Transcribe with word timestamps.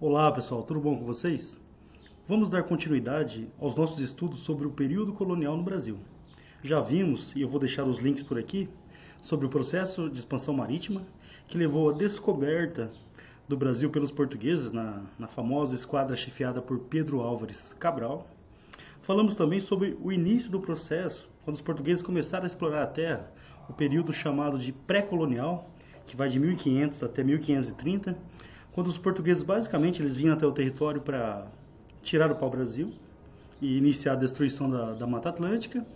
Olá 0.00 0.32
pessoal, 0.32 0.62
tudo 0.64 0.80
bom 0.80 0.96
com 0.96 1.04
vocês? 1.04 1.56
Vamos 2.26 2.50
dar 2.50 2.64
continuidade 2.64 3.48
aos 3.60 3.76
nossos 3.76 4.00
estudos 4.00 4.40
sobre 4.40 4.66
o 4.66 4.70
período 4.72 5.12
colonial 5.12 5.56
no 5.56 5.62
Brasil. 5.62 5.98
Já 6.62 6.80
vimos, 6.80 7.32
e 7.36 7.42
eu 7.42 7.48
vou 7.48 7.60
deixar 7.60 7.84
os 7.84 8.00
links 8.00 8.22
por 8.22 8.38
aqui, 8.38 8.68
sobre 9.20 9.46
o 9.46 9.48
processo 9.48 10.10
de 10.10 10.18
expansão 10.18 10.54
marítima 10.54 11.06
que 11.46 11.56
levou 11.56 11.90
à 11.90 11.92
descoberta 11.92 12.90
do 13.48 13.56
Brasil 13.56 13.90
pelos 13.90 14.10
portugueses 14.10 14.72
na, 14.72 15.02
na 15.18 15.28
famosa 15.28 15.74
esquadra 15.74 16.16
chefiada 16.16 16.60
por 16.60 16.78
Pedro 16.80 17.20
Álvares 17.20 17.72
Cabral. 17.78 18.28
Falamos 19.02 19.36
também 19.36 19.60
sobre 19.60 19.96
o 20.00 20.10
início 20.10 20.50
do 20.50 20.60
processo, 20.60 21.28
quando 21.44 21.54
os 21.56 21.62
portugueses 21.62 22.02
começaram 22.02 22.44
a 22.44 22.46
explorar 22.46 22.82
a 22.82 22.86
terra, 22.86 23.32
o 23.68 23.72
período 23.72 24.12
chamado 24.12 24.58
de 24.58 24.72
pré-colonial, 24.72 25.70
que 26.06 26.16
vai 26.16 26.28
de 26.28 26.38
1500 26.38 27.02
até 27.02 27.22
1530, 27.22 28.16
quando 28.72 28.86
os 28.86 28.98
portugueses 28.98 29.42
basicamente 29.42 30.00
eles 30.00 30.16
vinham 30.16 30.34
até 30.34 30.46
o 30.46 30.52
território 30.52 31.00
para 31.00 31.46
tirar 32.02 32.30
o 32.30 32.36
pau-brasil 32.36 32.92
e 33.60 33.76
iniciar 33.76 34.12
a 34.12 34.16
destruição 34.16 34.68
da, 34.68 34.92
da 34.94 35.06
Mata 35.06 35.28
Atlântica 35.28 35.86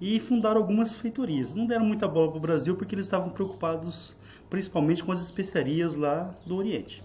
e 0.00 0.20
fundaram 0.20 0.60
algumas 0.60 0.94
feitorias. 0.94 1.52
Não 1.52 1.66
deram 1.66 1.84
muita 1.84 2.06
bola 2.06 2.28
para 2.28 2.38
o 2.38 2.40
Brasil 2.40 2.76
porque 2.76 2.94
eles 2.94 3.06
estavam 3.06 3.30
preocupados 3.30 4.16
principalmente 4.48 5.02
com 5.02 5.12
as 5.12 5.20
especiarias 5.20 5.96
lá 5.96 6.34
do 6.46 6.56
Oriente. 6.56 7.02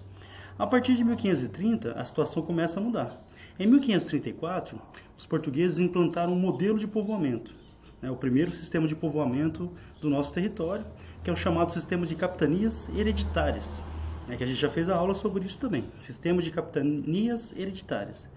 A 0.60 0.68
partir 0.68 0.96
de 0.96 1.04
1530, 1.04 1.94
a 1.94 2.04
situação 2.04 2.44
começa 2.44 2.80
a 2.80 2.84
mudar. 2.84 3.26
Em 3.60 3.66
1534, 3.66 4.80
os 5.18 5.26
portugueses 5.26 5.80
implantaram 5.80 6.34
um 6.34 6.40
modelo 6.40 6.78
de 6.78 6.88
povoamento, 6.88 7.56
né, 8.02 8.12
o 8.12 8.16
primeiro 8.16 8.52
sistema 8.52 8.88
de 8.88 8.96
povoamento 8.96 9.72
do 10.00 10.10
nosso 10.10 10.34
território, 10.34 10.86
que 11.24 11.30
é 11.30 11.34
o 11.34 11.36
chamado 11.36 11.72
sistema 11.72 12.06
de 12.06 12.16
capitanias 12.16 12.90
hereditárias 12.90 13.84
né, 14.28 14.38
que 14.38 14.44
a 14.44 14.48
gente 14.48 14.60
já 14.60 14.70
fez 14.70 14.90
a 14.90 14.96
aula 14.96 15.14
sobre 15.14 15.46
isso 15.46 15.60
também, 15.60 15.86
sistema 15.98 16.42
de 16.42 16.52
capitanias 16.52 17.54
hereditárias. 17.56 18.30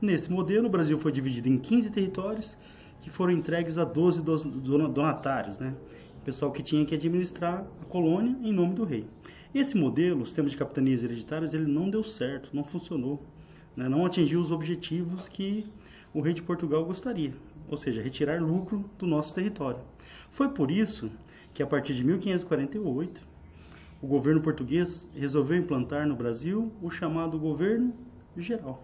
Nesse 0.00 0.32
modelo, 0.32 0.66
o 0.66 0.70
Brasil 0.70 0.98
foi 0.98 1.12
dividido 1.12 1.48
em 1.48 1.58
15 1.58 1.90
territórios 1.90 2.56
que 3.00 3.10
foram 3.10 3.32
entregues 3.32 3.78
a 3.78 3.84
12 3.84 4.22
donatários, 4.22 5.58
né, 5.58 5.74
o 6.20 6.24
pessoal 6.24 6.52
que 6.52 6.62
tinha 6.62 6.84
que 6.84 6.94
administrar 6.94 7.66
a 7.80 7.84
colônia 7.86 8.36
em 8.42 8.52
nome 8.52 8.74
do 8.74 8.84
rei. 8.84 9.06
Esse 9.54 9.76
modelo, 9.76 10.22
o 10.22 10.26
sistema 10.26 10.48
de 10.48 10.56
capitanias 10.56 11.04
hereditárias, 11.04 11.52
ele 11.52 11.66
não 11.66 11.90
deu 11.90 12.02
certo, 12.02 12.48
não 12.52 12.64
funcionou, 12.64 13.22
né, 13.76 13.88
não 13.88 14.06
atingiu 14.06 14.40
os 14.40 14.50
objetivos 14.50 15.28
que 15.28 15.66
o 16.14 16.20
rei 16.20 16.34
de 16.34 16.42
Portugal 16.42 16.84
gostaria, 16.84 17.32
ou 17.68 17.76
seja, 17.76 18.02
retirar 18.02 18.40
lucro 18.42 18.84
do 18.98 19.06
nosso 19.06 19.34
território. 19.34 19.80
Foi 20.30 20.48
por 20.48 20.70
isso 20.70 21.10
que 21.54 21.62
a 21.62 21.66
partir 21.66 21.94
de 21.94 22.04
1548 22.04 23.26
o 24.00 24.06
governo 24.06 24.40
português 24.40 25.08
resolveu 25.14 25.56
implantar 25.56 26.06
no 26.06 26.16
Brasil 26.16 26.72
o 26.82 26.90
chamado 26.90 27.38
governo 27.38 27.94
geral. 28.36 28.82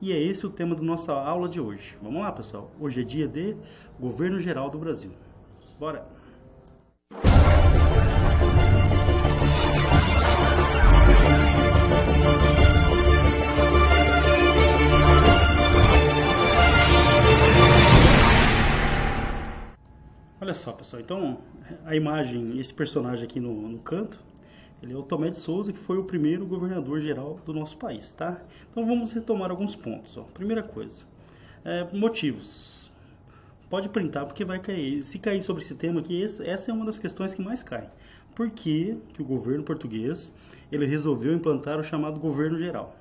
E 0.00 0.12
é 0.12 0.20
esse 0.20 0.46
o 0.46 0.50
tema 0.50 0.74
da 0.74 0.82
nossa 0.82 1.12
aula 1.12 1.48
de 1.48 1.60
hoje. 1.60 1.96
Vamos 2.02 2.20
lá, 2.20 2.32
pessoal. 2.32 2.70
Hoje 2.80 3.02
é 3.02 3.04
dia 3.04 3.28
de 3.28 3.56
governo 4.00 4.40
geral 4.40 4.70
do 4.70 4.78
Brasil. 4.78 5.10
Bora! 5.78 6.06
Olha 20.44 20.52
só, 20.52 20.72
pessoal. 20.72 21.00
Então, 21.00 21.38
a 21.86 21.96
imagem, 21.96 22.60
esse 22.60 22.74
personagem 22.74 23.24
aqui 23.24 23.40
no, 23.40 23.66
no 23.66 23.78
canto, 23.78 24.22
ele 24.82 24.92
é 24.92 24.94
o 24.94 25.02
Tomé 25.02 25.30
de 25.30 25.38
Souza, 25.38 25.72
que 25.72 25.78
foi 25.78 25.96
o 25.96 26.04
primeiro 26.04 26.44
governador 26.44 27.00
geral 27.00 27.40
do 27.46 27.54
nosso 27.54 27.78
país, 27.78 28.12
tá? 28.12 28.42
Então 28.70 28.84
vamos 28.84 29.10
retomar 29.14 29.50
alguns 29.50 29.74
pontos. 29.74 30.18
Ó. 30.18 30.24
Primeira 30.34 30.62
coisa, 30.62 31.06
é, 31.64 31.88
motivos. 31.96 32.92
Pode 33.70 33.88
printar 33.88 34.26
porque 34.26 34.44
vai 34.44 34.58
cair. 34.58 35.00
Se 35.00 35.18
cair 35.18 35.42
sobre 35.42 35.62
esse 35.62 35.74
tema 35.76 36.00
aqui, 36.00 36.22
essa 36.22 36.70
é 36.70 36.74
uma 36.74 36.84
das 36.84 36.98
questões 36.98 37.32
que 37.32 37.40
mais 37.40 37.62
cai. 37.62 37.88
Por 38.34 38.50
que, 38.50 38.98
que 39.14 39.22
o 39.22 39.24
governo 39.24 39.64
português 39.64 40.30
ele 40.70 40.84
resolveu 40.84 41.32
implantar 41.32 41.80
o 41.80 41.82
chamado 41.82 42.20
governo 42.20 42.58
geral? 42.58 42.94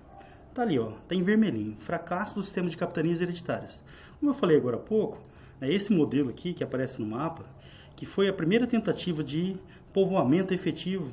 Tá 0.53 0.62
ali, 0.62 0.79
ó, 0.79 0.91
tá 1.09 1.13
em 1.13 1.22
vermelhinho. 1.22 1.75
Fracasso 1.81 2.35
do 2.35 2.41
sistema 2.41 2.69
de 2.69 2.78
capitanias 2.78 3.19
hereditárias. 3.19 3.84
Como 4.18 4.31
eu 4.31 4.34
falei 4.34 4.56
agora 4.56 4.78
há 4.78 4.79
pouco, 4.79 5.19
é 5.63 5.74
esse 5.74 5.91
modelo 5.91 6.29
aqui 6.29 6.53
que 6.53 6.63
aparece 6.63 7.00
no 7.00 7.07
mapa, 7.07 7.46
que 7.96 8.06
foi 8.06 8.28
a 8.28 8.34
primeira 8.34 8.68
tentativa 8.68 9.24
de 9.24 9.56
povoamento 9.94 10.53
efetivo 10.53 11.12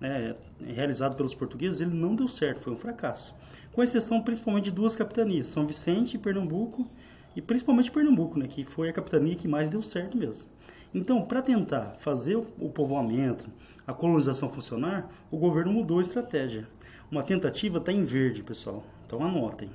né, 0.00 0.34
realizado 0.64 1.16
pelos 1.16 1.34
portugueses, 1.34 1.80
ele 1.80 1.94
não 1.94 2.14
deu 2.14 2.28
certo, 2.28 2.60
foi 2.60 2.72
um 2.72 2.76
fracasso. 2.76 3.34
Com 3.72 3.82
exceção 3.82 4.22
principalmente 4.22 4.64
de 4.64 4.70
duas 4.70 4.94
capitanias, 4.94 5.48
São 5.48 5.66
Vicente 5.66 6.14
e 6.14 6.18
Pernambuco, 6.18 6.88
e 7.34 7.42
principalmente 7.42 7.90
Pernambuco, 7.90 8.38
né, 8.38 8.46
que 8.46 8.64
foi 8.64 8.88
a 8.88 8.92
capitania 8.92 9.34
que 9.36 9.48
mais 9.48 9.68
deu 9.68 9.82
certo 9.82 10.16
mesmo. 10.16 10.48
Então, 10.94 11.22
para 11.22 11.42
tentar 11.42 11.96
fazer 11.98 12.36
o 12.36 12.68
povoamento, 12.70 13.50
a 13.86 13.92
colonização 13.92 14.48
funcionar, 14.48 15.10
o 15.30 15.36
governo 15.36 15.72
mudou 15.72 15.98
a 15.98 16.02
estratégia. 16.02 16.66
Uma 17.10 17.22
tentativa 17.22 17.78
está 17.78 17.92
em 17.92 18.04
verde, 18.04 18.42
pessoal. 18.42 18.84
Então 19.06 19.24
anotem. 19.24 19.70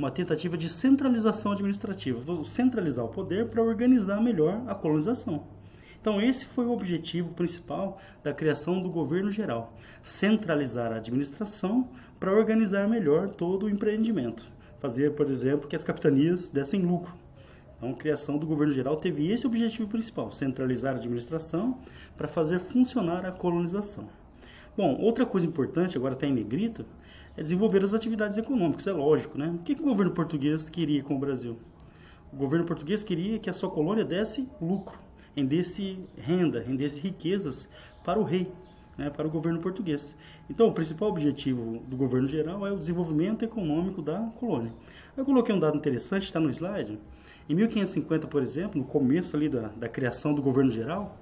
Uma 0.00 0.10
tentativa 0.10 0.56
de 0.56 0.66
centralização 0.66 1.52
administrativa. 1.52 2.18
Vou 2.18 2.42
centralizar 2.42 3.04
o 3.04 3.08
poder 3.08 3.48
para 3.48 3.62
organizar 3.62 4.18
melhor 4.18 4.62
a 4.66 4.74
colonização. 4.74 5.44
Então, 6.00 6.22
esse 6.22 6.46
foi 6.46 6.64
o 6.64 6.72
objetivo 6.72 7.34
principal 7.34 8.00
da 8.24 8.32
criação 8.32 8.80
do 8.80 8.88
governo 8.88 9.30
geral: 9.30 9.76
centralizar 10.02 10.90
a 10.90 10.96
administração 10.96 11.86
para 12.18 12.32
organizar 12.32 12.88
melhor 12.88 13.28
todo 13.28 13.66
o 13.66 13.68
empreendimento. 13.68 14.50
Fazer, 14.80 15.12
por 15.12 15.30
exemplo, 15.30 15.68
que 15.68 15.76
as 15.76 15.84
capitanias 15.84 16.48
dessem 16.48 16.80
lucro. 16.80 17.12
Então, 17.76 17.90
a 17.90 17.94
criação 17.94 18.38
do 18.38 18.46
governo 18.46 18.72
geral 18.72 18.96
teve 18.96 19.30
esse 19.30 19.46
objetivo 19.46 19.86
principal: 19.86 20.32
centralizar 20.32 20.94
a 20.94 20.96
administração 20.96 21.76
para 22.16 22.26
fazer 22.26 22.58
funcionar 22.58 23.26
a 23.26 23.32
colonização. 23.32 24.08
Bom, 24.74 24.96
outra 24.98 25.26
coisa 25.26 25.46
importante, 25.46 25.98
agora 25.98 26.14
está 26.14 26.26
em 26.26 26.32
negrito, 26.32 26.86
é 27.40 27.42
desenvolver 27.42 27.82
as 27.82 27.94
atividades 27.94 28.36
econômicas, 28.36 28.86
é 28.86 28.92
lógico, 28.92 29.38
né? 29.38 29.48
O 29.48 29.58
que, 29.64 29.72
o 29.72 29.82
governo 29.82 30.12
português 30.12 30.68
queria 30.68 31.02
com 31.02 31.14
o 31.14 31.18
Brasil? 31.18 31.58
O 32.30 32.36
governo 32.36 32.66
português 32.66 33.02
queria 33.02 33.38
que 33.38 33.48
a 33.48 33.52
sua 33.54 33.70
colônia 33.70 34.04
desse 34.04 34.46
lucro 34.60 34.98
rendesse 35.34 35.98
renda, 36.18 36.60
rendesse 36.60 37.00
riquezas 37.00 37.66
para 38.04 38.20
o 38.20 38.24
rei, 38.24 38.52
né, 38.98 39.08
para 39.08 39.26
o 39.26 39.30
governo 39.30 39.58
português. 39.58 40.14
Então, 40.50 40.68
o 40.68 40.72
principal 40.72 41.08
objetivo 41.08 41.78
do 41.88 41.96
governo 41.96 42.28
geral 42.28 42.66
é 42.66 42.72
o 42.72 42.78
desenvolvimento 42.78 43.42
econômico 43.42 44.02
da 44.02 44.18
colônia. 44.38 44.70
Eu 45.16 45.24
coloquei 45.24 45.54
um 45.54 45.58
dado 45.58 45.78
interessante, 45.78 46.24
está 46.24 46.38
no 46.38 46.50
slide. 46.50 46.98
Em 47.48 47.54
1550, 47.54 48.26
por 48.26 48.42
exemplo, 48.42 48.78
no 48.78 48.86
começo 48.86 49.34
ali 49.34 49.48
da, 49.48 49.68
da 49.68 49.88
criação 49.88 50.34
do 50.34 50.42
governo 50.42 50.70
geral, 50.70 51.18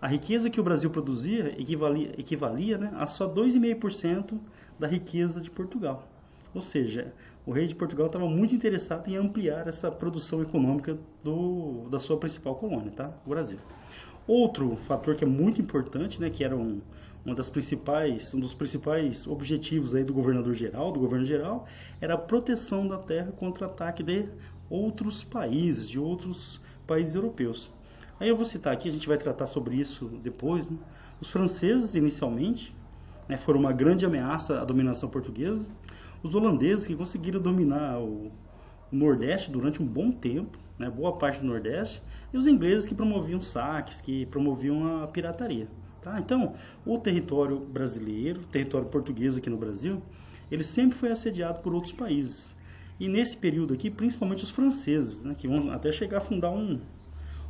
a 0.00 0.06
riqueza 0.06 0.48
que 0.48 0.60
o 0.60 0.64
Brasil 0.64 0.88
produzia 0.88 1.60
equivalia, 1.60 2.14
equivalia 2.16 2.78
né, 2.78 2.90
a 2.96 3.06
só 3.06 3.28
2,5% 3.28 4.38
da 4.78 4.86
riqueza 4.86 5.40
de 5.40 5.50
Portugal. 5.50 6.06
Ou 6.54 6.62
seja, 6.62 7.12
o 7.46 7.52
rei 7.52 7.66
de 7.66 7.74
Portugal 7.74 8.06
estava 8.06 8.28
muito 8.28 8.54
interessado 8.54 9.08
em 9.08 9.16
ampliar 9.16 9.66
essa 9.66 9.90
produção 9.90 10.42
econômica 10.42 10.98
do, 11.22 11.88
da 11.90 11.98
sua 11.98 12.16
principal 12.16 12.54
colônia, 12.54 12.90
tá? 12.90 13.12
o 13.24 13.30
Brasil. 13.30 13.58
Outro 14.26 14.76
fator 14.86 15.16
que 15.16 15.24
é 15.24 15.26
muito 15.26 15.60
importante, 15.60 16.20
né, 16.20 16.28
que 16.28 16.44
era 16.44 16.54
um, 16.54 16.80
uma 17.24 17.34
das 17.34 17.48
principais, 17.48 18.34
um 18.34 18.40
dos 18.40 18.54
principais 18.54 19.26
objetivos 19.26 19.94
aí 19.94 20.04
do 20.04 20.12
governador 20.12 20.54
geral, 20.54 20.92
do 20.92 21.00
governo 21.00 21.24
geral, 21.24 21.66
era 22.00 22.14
a 22.14 22.18
proteção 22.18 22.86
da 22.86 22.98
terra 22.98 23.32
contra 23.32 23.66
ataque 23.66 24.02
de 24.02 24.28
outros 24.68 25.24
países, 25.24 25.88
de 25.88 25.98
outros 25.98 26.60
países 26.86 27.14
europeus. 27.14 27.72
Aí 28.20 28.28
eu 28.28 28.36
vou 28.36 28.44
citar 28.44 28.72
aqui, 28.72 28.88
a 28.88 28.92
gente 28.92 29.06
vai 29.06 29.16
tratar 29.16 29.46
sobre 29.46 29.76
isso 29.76 30.06
depois. 30.22 30.68
Né? 30.68 30.76
Os 31.20 31.30
franceses, 31.30 31.94
inicialmente, 31.94 32.74
né, 33.28 33.36
foram 33.36 33.60
uma 33.60 33.72
grande 33.72 34.06
ameaça 34.06 34.60
à 34.60 34.64
dominação 34.64 35.08
portuguesa 35.08 35.68
os 36.22 36.34
holandeses 36.34 36.86
que 36.86 36.96
conseguiram 36.96 37.40
dominar 37.40 37.98
o, 38.00 38.32
o 38.90 38.96
Nordeste 38.96 39.50
durante 39.50 39.82
um 39.82 39.86
bom 39.86 40.10
tempo, 40.10 40.58
né, 40.78 40.90
boa 40.90 41.16
parte 41.16 41.40
do 41.40 41.46
Nordeste, 41.46 42.02
e 42.32 42.36
os 42.36 42.46
ingleses 42.46 42.86
que 42.86 42.94
promoviam 42.94 43.40
saques, 43.40 44.00
que 44.00 44.26
promoviam 44.26 45.02
a 45.02 45.06
pirataria. 45.06 45.68
Tá? 46.02 46.18
Então, 46.18 46.54
o 46.84 46.98
território 46.98 47.58
brasileiro, 47.58 48.40
o 48.40 48.46
território 48.46 48.88
português 48.88 49.36
aqui 49.36 49.50
no 49.50 49.56
Brasil, 49.56 50.02
ele 50.50 50.64
sempre 50.64 50.96
foi 50.96 51.10
assediado 51.10 51.60
por 51.60 51.74
outros 51.74 51.92
países. 51.92 52.56
E 52.98 53.08
nesse 53.08 53.36
período 53.36 53.74
aqui, 53.74 53.90
principalmente 53.90 54.42
os 54.42 54.50
franceses, 54.50 55.22
né, 55.22 55.34
que 55.36 55.46
vão 55.46 55.70
até 55.70 55.92
chegar 55.92 56.18
a 56.18 56.20
fundar 56.20 56.50
um, 56.50 56.80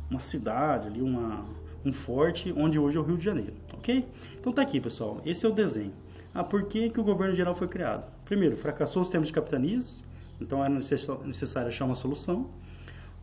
uma 0.09 0.19
cidade, 0.19 0.87
ali, 0.87 1.01
uma, 1.01 1.45
um 1.85 1.91
forte, 1.91 2.53
onde 2.55 2.77
hoje 2.77 2.97
é 2.97 2.99
o 2.99 3.03
Rio 3.03 3.17
de 3.17 3.23
Janeiro. 3.23 3.53
Ok? 3.73 4.05
Então 4.39 4.51
tá 4.51 4.61
aqui, 4.61 4.79
pessoal. 4.79 5.21
Esse 5.25 5.45
é 5.45 5.49
o 5.49 5.51
desenho. 5.51 5.93
Ah, 6.33 6.43
por 6.43 6.63
que, 6.63 6.89
que 6.89 6.99
o 6.99 7.03
governo 7.03 7.35
geral 7.35 7.55
foi 7.55 7.67
criado? 7.67 8.11
Primeiro, 8.25 8.55
fracassou 8.55 9.01
os 9.01 9.09
termos 9.09 9.29
de 9.29 9.33
capitanias, 9.33 10.03
então 10.39 10.63
era 10.63 10.73
necessário 10.73 11.67
achar 11.67 11.85
uma 11.85 11.95
solução. 11.95 12.49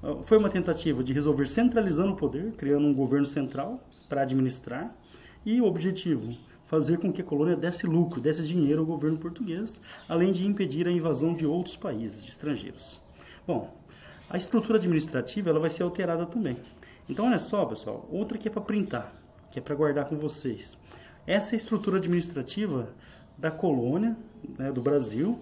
Ah, 0.02 0.16
foi 0.22 0.38
uma 0.38 0.48
tentativa 0.48 1.02
de 1.04 1.12
resolver 1.12 1.46
centralizando 1.46 2.12
o 2.12 2.16
poder, 2.16 2.52
criando 2.52 2.86
um 2.86 2.94
governo 2.94 3.26
central 3.26 3.80
para 4.08 4.22
administrar. 4.22 4.94
E 5.44 5.60
o 5.60 5.66
objetivo 5.66 6.36
fazer 6.66 6.98
com 6.98 7.12
que 7.12 7.20
a 7.20 7.24
colônia 7.24 7.56
desse 7.56 7.86
lucro, 7.86 8.20
desse 8.20 8.44
dinheiro 8.46 8.80
ao 8.80 8.86
governo 8.86 9.16
português, 9.16 9.80
além 10.08 10.32
de 10.32 10.44
impedir 10.44 10.86
a 10.86 10.90
invasão 10.90 11.32
de 11.32 11.46
outros 11.46 11.76
países, 11.76 12.24
de 12.24 12.30
estrangeiros. 12.30 13.00
Bom, 13.46 13.72
a 14.28 14.36
estrutura 14.36 14.78
administrativa 14.78 15.50
ela 15.50 15.60
vai 15.60 15.70
ser 15.70 15.84
alterada 15.84 16.26
também. 16.26 16.56
Então, 17.08 17.26
olha 17.26 17.38
só, 17.38 17.64
pessoal, 17.64 18.08
outra 18.10 18.36
que 18.36 18.48
é 18.48 18.50
para 18.50 18.60
printar, 18.60 19.12
que 19.50 19.58
é 19.58 19.62
para 19.62 19.74
guardar 19.74 20.06
com 20.06 20.16
vocês. 20.16 20.76
Essa 21.26 21.54
é 21.54 21.56
a 21.56 21.56
estrutura 21.56 21.98
administrativa 21.98 22.88
da 23.38 23.50
colônia, 23.50 24.16
né, 24.58 24.72
do 24.72 24.82
Brasil, 24.82 25.38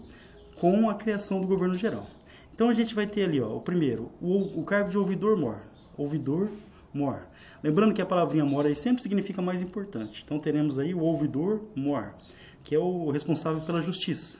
com 0.56 0.90
a 0.90 0.94
criação 0.94 1.40
do 1.40 1.46
governo 1.46 1.76
geral. 1.76 2.06
Então, 2.54 2.68
a 2.68 2.74
gente 2.74 2.94
vai 2.94 3.06
ter 3.06 3.24
ali, 3.24 3.40
ó, 3.40 3.56
o 3.56 3.60
primeiro, 3.60 4.10
o, 4.20 4.60
o 4.60 4.64
cargo 4.64 4.90
de 4.90 4.98
ouvidor-mor. 4.98 5.56
Ouvidor-mor. 5.96 7.26
Lembrando 7.62 7.94
que 7.94 8.02
a 8.02 8.06
palavrinha 8.06 8.44
mor 8.44 8.66
aí 8.66 8.76
sempre 8.76 9.02
significa 9.02 9.40
mais 9.40 9.62
importante. 9.62 10.22
Então, 10.24 10.38
teremos 10.38 10.78
aí 10.78 10.94
o 10.94 11.00
ouvidor-mor, 11.00 12.14
que 12.62 12.74
é 12.74 12.78
o 12.78 13.10
responsável 13.10 13.62
pela 13.62 13.80
justiça. 13.80 14.38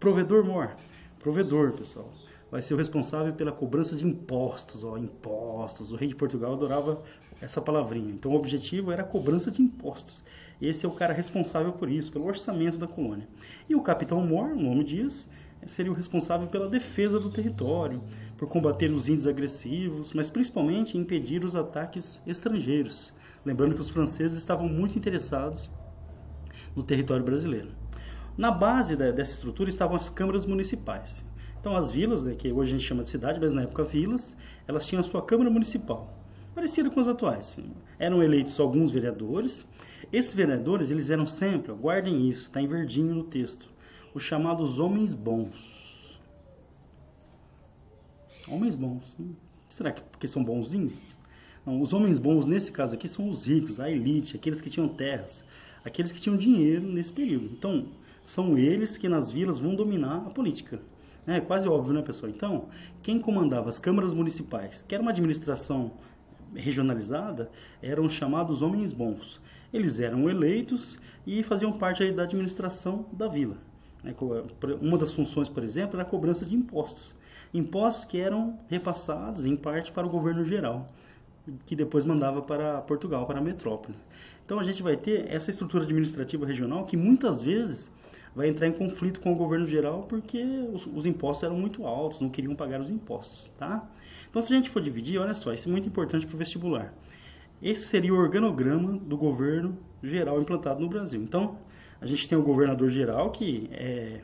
Provedor-mor. 0.00 0.74
Provedor, 1.20 1.72
pessoal 1.72 2.10
vai 2.52 2.60
ser 2.60 2.74
o 2.74 2.76
responsável 2.76 3.32
pela 3.32 3.50
cobrança 3.50 3.96
de 3.96 4.06
impostos, 4.06 4.84
ó, 4.84 4.98
impostos. 4.98 5.90
O 5.90 5.96
rei 5.96 6.06
de 6.06 6.14
Portugal 6.14 6.52
adorava 6.52 7.02
essa 7.40 7.62
palavrinha. 7.62 8.12
Então 8.12 8.30
o 8.30 8.34
objetivo 8.34 8.92
era 8.92 9.00
a 9.00 9.06
cobrança 9.06 9.50
de 9.50 9.62
impostos. 9.62 10.22
Esse 10.60 10.84
é 10.84 10.88
o 10.88 10.92
cara 10.92 11.14
responsável 11.14 11.72
por 11.72 11.90
isso, 11.90 12.12
pelo 12.12 12.26
orçamento 12.26 12.76
da 12.76 12.86
colônia. 12.86 13.26
E 13.66 13.74
o 13.74 13.80
capitão 13.80 14.22
Mor, 14.26 14.50
o 14.50 14.60
nome 14.60 14.84
diz, 14.84 15.30
seria 15.64 15.90
o 15.90 15.94
responsável 15.94 16.46
pela 16.46 16.68
defesa 16.68 17.18
do 17.18 17.30
território, 17.30 18.02
por 18.36 18.46
combater 18.46 18.90
os 18.90 19.08
índios 19.08 19.26
agressivos, 19.26 20.12
mas 20.12 20.28
principalmente 20.28 20.98
impedir 20.98 21.46
os 21.46 21.56
ataques 21.56 22.20
estrangeiros. 22.26 23.14
Lembrando 23.46 23.74
que 23.74 23.80
os 23.80 23.88
franceses 23.88 24.36
estavam 24.36 24.68
muito 24.68 24.98
interessados 24.98 25.70
no 26.76 26.82
território 26.82 27.24
brasileiro. 27.24 27.70
Na 28.36 28.50
base 28.50 28.94
dessa 28.94 29.32
estrutura 29.32 29.70
estavam 29.70 29.96
as 29.96 30.10
câmaras 30.10 30.44
municipais. 30.44 31.24
Então 31.62 31.76
as 31.76 31.92
vilas, 31.92 32.24
né, 32.24 32.34
que 32.34 32.50
hoje 32.50 32.74
a 32.74 32.76
gente 32.76 32.88
chama 32.88 33.04
de 33.04 33.08
cidade, 33.08 33.38
mas 33.40 33.52
na 33.52 33.62
época 33.62 33.84
vilas, 33.84 34.36
elas 34.66 34.84
tinham 34.84 34.98
a 34.98 35.04
sua 35.04 35.22
Câmara 35.22 35.48
Municipal, 35.48 36.12
parecida 36.56 36.90
com 36.90 36.98
as 36.98 37.06
atuais. 37.06 37.56
Eram 38.00 38.20
eleitos 38.20 38.58
alguns 38.58 38.90
vereadores. 38.90 39.64
Esses 40.12 40.34
vereadores, 40.34 40.90
eles 40.90 41.08
eram 41.08 41.24
sempre, 41.24 41.70
ó, 41.70 41.74
guardem 41.76 42.28
isso, 42.28 42.42
está 42.42 42.60
em 42.60 42.66
verdinho 42.66 43.14
no 43.14 43.22
texto, 43.22 43.70
os 44.12 44.24
chamados 44.24 44.80
homens 44.80 45.14
bons. 45.14 46.20
Homens 48.48 48.74
bons. 48.74 49.16
Hein? 49.20 49.36
Será 49.68 49.92
que 49.92 50.02
porque 50.02 50.26
são 50.26 50.42
bonzinhos? 50.42 51.14
Não, 51.64 51.80
os 51.80 51.92
homens 51.92 52.18
bons 52.18 52.44
nesse 52.44 52.72
caso 52.72 52.96
aqui 52.96 53.08
são 53.08 53.30
os 53.30 53.46
ricos, 53.46 53.78
a 53.78 53.88
elite, 53.88 54.34
aqueles 54.34 54.60
que 54.60 54.68
tinham 54.68 54.88
terras, 54.88 55.44
aqueles 55.84 56.10
que 56.10 56.20
tinham 56.20 56.36
dinheiro 56.36 56.82
nesse 56.88 57.12
período. 57.12 57.44
Então, 57.52 57.86
são 58.26 58.58
eles 58.58 58.98
que 58.98 59.08
nas 59.08 59.30
vilas 59.30 59.60
vão 59.60 59.76
dominar 59.76 60.26
a 60.26 60.30
política. 60.30 60.80
É 61.26 61.40
quase 61.40 61.68
óbvio, 61.68 61.92
né, 61.92 62.02
pessoal? 62.02 62.30
Então, 62.30 62.68
quem 63.00 63.18
comandava 63.18 63.68
as 63.68 63.78
câmaras 63.78 64.12
municipais, 64.12 64.82
que 64.82 64.94
era 64.94 65.02
uma 65.02 65.12
administração 65.12 65.92
regionalizada, 66.54 67.50
eram 67.80 68.10
chamados 68.10 68.60
homens 68.60 68.92
bons. 68.92 69.40
Eles 69.72 70.00
eram 70.00 70.28
eleitos 70.28 70.98
e 71.26 71.42
faziam 71.42 71.72
parte 71.72 72.10
da 72.10 72.24
administração 72.24 73.06
da 73.12 73.28
vila. 73.28 73.56
Né? 74.02 74.14
Uma 74.80 74.98
das 74.98 75.12
funções, 75.12 75.48
por 75.48 75.62
exemplo, 75.62 75.94
era 75.94 76.02
a 76.02 76.10
cobrança 76.10 76.44
de 76.44 76.56
impostos. 76.56 77.14
Impostos 77.54 78.04
que 78.04 78.18
eram 78.18 78.58
repassados, 78.68 79.46
em 79.46 79.54
parte, 79.54 79.92
para 79.92 80.06
o 80.06 80.10
governo 80.10 80.44
geral, 80.44 80.88
que 81.64 81.76
depois 81.76 82.04
mandava 82.04 82.42
para 82.42 82.80
Portugal, 82.82 83.26
para 83.26 83.38
a 83.38 83.42
metrópole. 83.42 83.94
Então, 84.44 84.58
a 84.58 84.64
gente 84.64 84.82
vai 84.82 84.96
ter 84.96 85.30
essa 85.32 85.50
estrutura 85.50 85.84
administrativa 85.84 86.44
regional 86.44 86.84
que 86.84 86.96
muitas 86.96 87.40
vezes 87.40 87.92
vai 88.34 88.48
entrar 88.48 88.66
em 88.66 88.72
conflito 88.72 89.20
com 89.20 89.32
o 89.32 89.36
governo 89.36 89.66
geral 89.66 90.04
porque 90.08 90.42
os, 90.72 90.86
os, 90.86 91.06
impostos 91.06 91.44
eram 91.44 91.56
muito 91.56 91.86
altos, 91.86 92.20
não 92.20 92.30
queriam 92.30 92.54
pagar 92.54 92.80
os 92.80 92.88
impostos, 92.88 93.50
tá? 93.58 93.86
Então, 94.28 94.40
se 94.40 94.52
a 94.52 94.56
gente 94.56 94.70
for 94.70 94.80
dividir, 94.80 95.18
olha 95.18 95.34
só, 95.34 95.52
isso 95.52 95.68
é 95.68 95.72
muito 95.72 95.86
importante 95.86 96.26
para 96.26 96.34
o 96.34 96.38
vestibular. 96.38 96.94
Esse 97.62 97.82
seria 97.82 98.12
o 98.12 98.16
organograma 98.16 98.98
do 98.98 99.16
governo 99.16 99.76
geral 100.02 100.40
implantado 100.40 100.80
no 100.80 100.88
Brasil. 100.88 101.22
Então, 101.22 101.58
a 102.00 102.06
gente 102.06 102.28
tem 102.28 102.36
o 102.36 102.42
governador 102.42 102.90
geral, 102.90 103.30
que 103.30 103.68
é, 103.70 104.20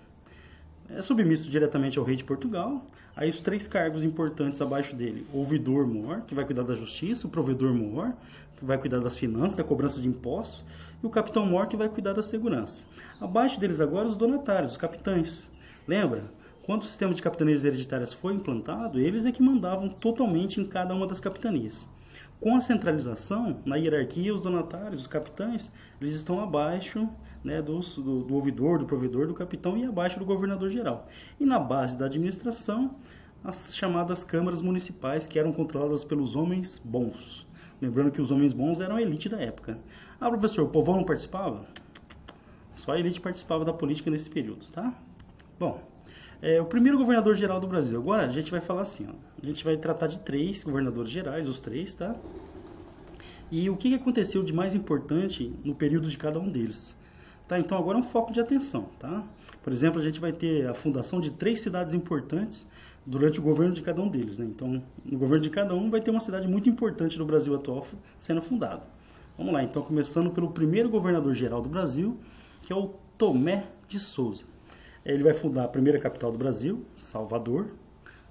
é 0.90 1.02
submisso 1.02 1.48
diretamente 1.48 1.98
ao 1.98 2.04
rei 2.04 2.16
de 2.16 2.24
Portugal. 2.24 2.84
Aí 3.14 3.28
os 3.28 3.40
três 3.40 3.68
cargos 3.68 4.02
importantes 4.02 4.60
abaixo 4.60 4.96
dele, 4.96 5.26
o 5.32 5.38
ouvidor-mor, 5.38 6.22
que 6.22 6.34
vai 6.34 6.44
cuidar 6.44 6.62
da 6.62 6.74
justiça, 6.74 7.26
o 7.26 7.30
provedor-mor, 7.30 8.12
que 8.56 8.64
vai 8.64 8.78
cuidar 8.78 8.98
das 8.98 9.16
finanças, 9.16 9.54
da 9.54 9.62
cobrança 9.62 10.00
de 10.00 10.08
impostos, 10.08 10.64
e 11.02 11.06
o 11.06 11.10
capitão 11.10 11.46
mor, 11.46 11.66
que 11.66 11.76
vai 11.76 11.88
cuidar 11.88 12.12
da 12.12 12.22
segurança. 12.22 12.84
Abaixo 13.20 13.58
deles 13.58 13.80
agora 13.80 14.08
os 14.08 14.16
donatários, 14.16 14.72
os 14.72 14.76
capitães. 14.76 15.50
Lembra? 15.86 16.24
Quando 16.64 16.82
o 16.82 16.86
sistema 16.86 17.14
de 17.14 17.22
capitanias 17.22 17.64
hereditárias 17.64 18.12
foi 18.12 18.34
implantado, 18.34 19.00
eles 19.00 19.24
é 19.24 19.32
que 19.32 19.42
mandavam 19.42 19.88
totalmente 19.88 20.60
em 20.60 20.66
cada 20.66 20.94
uma 20.94 21.06
das 21.06 21.18
capitanias. 21.18 21.88
Com 22.40 22.54
a 22.54 22.60
centralização, 22.60 23.60
na 23.64 23.76
hierarquia, 23.76 24.34
os 24.34 24.42
donatários, 24.42 25.00
os 25.00 25.06
capitães, 25.06 25.72
eles 26.00 26.14
estão 26.14 26.40
abaixo 26.40 27.08
né, 27.42 27.62
do, 27.62 27.80
do, 27.80 28.22
do 28.22 28.34
ouvidor, 28.34 28.78
do 28.78 28.84
provedor, 28.84 29.26
do 29.26 29.34
capitão 29.34 29.78
e 29.78 29.84
abaixo 29.86 30.18
do 30.18 30.26
governador 30.26 30.70
geral. 30.70 31.08
E 31.40 31.46
na 31.46 31.58
base 31.58 31.96
da 31.96 32.04
administração, 32.04 32.94
as 33.42 33.74
chamadas 33.74 34.22
câmaras 34.22 34.60
municipais, 34.60 35.26
que 35.26 35.38
eram 35.38 35.52
controladas 35.52 36.04
pelos 36.04 36.36
homens 36.36 36.80
bons. 36.84 37.47
Lembrando 37.80 38.10
que 38.10 38.20
os 38.20 38.30
homens 38.30 38.52
bons 38.52 38.80
eram 38.80 38.96
a 38.96 39.02
elite 39.02 39.28
da 39.28 39.40
época. 39.40 39.78
Ah, 40.20 40.28
professor, 40.28 40.64
o 40.64 40.68
povão 40.68 40.96
não 40.96 41.04
participava? 41.04 41.64
Só 42.74 42.92
a 42.92 42.98
elite 42.98 43.20
participava 43.20 43.64
da 43.64 43.72
política 43.72 44.10
nesse 44.10 44.28
período, 44.30 44.66
tá? 44.72 44.92
Bom, 45.58 45.80
é, 46.40 46.60
o 46.60 46.64
primeiro 46.64 46.98
governador 46.98 47.36
geral 47.36 47.60
do 47.60 47.66
Brasil. 47.66 47.98
Agora 47.98 48.26
a 48.26 48.30
gente 48.30 48.50
vai 48.50 48.60
falar 48.60 48.82
assim, 48.82 49.06
ó, 49.08 49.12
a 49.42 49.46
gente 49.46 49.64
vai 49.64 49.76
tratar 49.76 50.06
de 50.06 50.18
três 50.20 50.62
governadores 50.62 51.10
gerais, 51.10 51.48
os 51.48 51.60
três, 51.60 51.94
tá? 51.94 52.14
E 53.50 53.68
o 53.70 53.76
que 53.76 53.94
aconteceu 53.94 54.42
de 54.42 54.52
mais 54.52 54.74
importante 54.74 55.52
no 55.64 55.74
período 55.74 56.08
de 56.08 56.18
cada 56.18 56.38
um 56.38 56.48
deles. 56.48 56.96
Tá? 57.48 57.58
Então 57.58 57.78
agora 57.78 57.96
é 57.96 58.00
um 58.00 58.04
foco 58.04 58.30
de 58.30 58.40
atenção, 58.40 58.90
tá? 58.98 59.24
Por 59.62 59.72
exemplo, 59.72 59.98
a 59.98 60.04
gente 60.04 60.20
vai 60.20 60.32
ter 60.32 60.68
a 60.68 60.74
fundação 60.74 61.18
de 61.18 61.30
três 61.30 61.60
cidades 61.60 61.94
importantes 61.94 62.66
durante 63.06 63.40
o 63.40 63.42
governo 63.42 63.74
de 63.74 63.80
cada 63.80 64.02
um 64.02 64.08
deles, 64.08 64.38
né? 64.38 64.44
Então, 64.44 64.82
no 65.02 65.18
governo 65.18 65.42
de 65.42 65.48
cada 65.48 65.74
um 65.74 65.88
vai 65.88 66.00
ter 66.02 66.10
uma 66.10 66.20
cidade 66.20 66.46
muito 66.46 66.68
importante 66.68 67.16
do 67.16 67.24
Brasil 67.24 67.54
atual 67.54 67.86
sendo 68.18 68.42
fundada. 68.42 68.82
Vamos 69.38 69.54
lá, 69.54 69.62
então, 69.62 69.82
começando 69.82 70.30
pelo 70.30 70.50
primeiro 70.50 70.90
governador 70.90 71.34
geral 71.34 71.62
do 71.62 71.70
Brasil, 71.70 72.18
que 72.62 72.72
é 72.72 72.76
o 72.76 72.94
Tomé 73.16 73.66
de 73.88 73.98
Souza. 73.98 74.44
Ele 75.02 75.22
vai 75.22 75.32
fundar 75.32 75.64
a 75.64 75.68
primeira 75.68 75.98
capital 75.98 76.30
do 76.30 76.36
Brasil, 76.36 76.84
Salvador. 76.96 77.68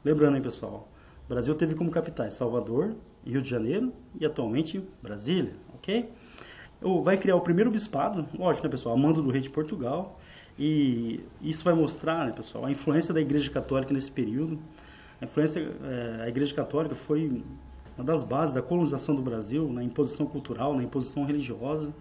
Lembrando 0.05 0.35
aí, 0.35 0.41
pessoal, 0.41 0.87
o 1.25 1.29
Brasil 1.29 1.55
teve 1.55 1.73
como 1.73 1.89
capitais 1.89 2.35
Salvador 2.35 2.95
Rio 3.25 3.41
de 3.41 3.49
Janeiro 3.49 3.91
e 4.19 4.25
atualmente 4.25 4.81
Brasília, 5.01 5.53
ok? 5.73 6.07
Vai 7.03 7.17
criar 7.17 7.35
o 7.35 7.41
primeiro 7.41 7.71
bispado, 7.71 8.27
lógico, 8.37 8.67
né, 8.67 8.71
pessoal, 8.71 8.95
a 8.95 8.97
mando 8.97 9.21
do 9.21 9.31
rei 9.31 9.41
de 9.41 9.49
Portugal. 9.49 10.19
E 10.59 11.21
isso 11.41 11.63
vai 11.63 11.73
mostrar, 11.73 12.25
né, 12.25 12.31
pessoal, 12.31 12.65
a 12.65 12.71
influência 12.71 13.13
da 13.13 13.21
Igreja 13.21 13.49
Católica 13.49 13.93
nesse 13.93 14.11
período. 14.11 14.59
A 15.21 15.25
influência, 15.25 15.59
é, 15.59 16.27
Igreja 16.27 16.53
Católica 16.53 16.95
foi 16.95 17.43
uma 17.97 18.03
das 18.03 18.23
bases 18.23 18.53
da 18.53 18.61
colonização 18.61 19.15
do 19.15 19.21
Brasil, 19.21 19.71
na 19.71 19.83
imposição 19.83 20.25
cultural, 20.27 20.75
na 20.75 20.83
imposição 20.83 21.25
religiosa. 21.25 21.93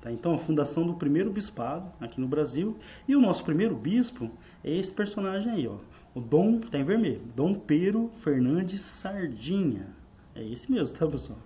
Tá? 0.00 0.12
Então, 0.12 0.34
a 0.34 0.38
fundação 0.38 0.86
do 0.86 0.94
primeiro 0.94 1.30
bispado 1.30 1.90
aqui 2.00 2.20
no 2.20 2.28
Brasil. 2.28 2.76
E 3.06 3.16
o 3.16 3.20
nosso 3.20 3.42
primeiro 3.44 3.74
bispo 3.74 4.30
é 4.62 4.76
esse 4.76 4.92
personagem 4.92 5.50
aí, 5.50 5.66
ó. 5.66 5.76
O 6.14 6.20
Dom, 6.20 6.60
tá 6.60 6.78
em 6.78 6.84
vermelho, 6.84 7.20
Dom 7.34 7.54
Pero 7.54 8.10
Fernandes 8.20 8.80
Sardinha. 8.82 9.86
É 10.34 10.42
esse 10.42 10.70
mesmo, 10.70 10.96
tá, 10.96 11.06
pessoal? 11.06 11.38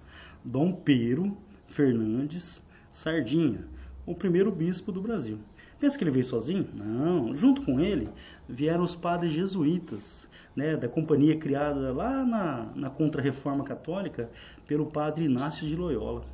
Dom 0.44 0.72
Pero 0.72 1.36
Fernandes 1.66 2.62
Sardinha, 2.92 3.64
o 4.06 4.14
primeiro 4.14 4.52
bispo 4.52 4.92
do 4.92 5.00
Brasil. 5.00 5.38
Pensa 5.80 5.98
que 5.98 6.04
ele 6.04 6.12
veio 6.12 6.24
sozinho? 6.24 6.68
Não. 6.72 7.34
Junto 7.34 7.62
com 7.62 7.80
ele 7.80 8.08
vieram 8.48 8.84
os 8.84 8.94
padres 8.94 9.32
jesuítas, 9.32 10.30
né, 10.54 10.76
da 10.76 10.88
companhia 10.88 11.36
criada 11.36 11.92
lá 11.92 12.24
na, 12.24 12.70
na 12.76 12.90
Contra-Reforma 12.90 13.64
Católica 13.64 14.30
pelo 14.66 14.86
padre 14.86 15.24
Inácio 15.24 15.66
de 15.66 15.74
Loyola. 15.74 16.24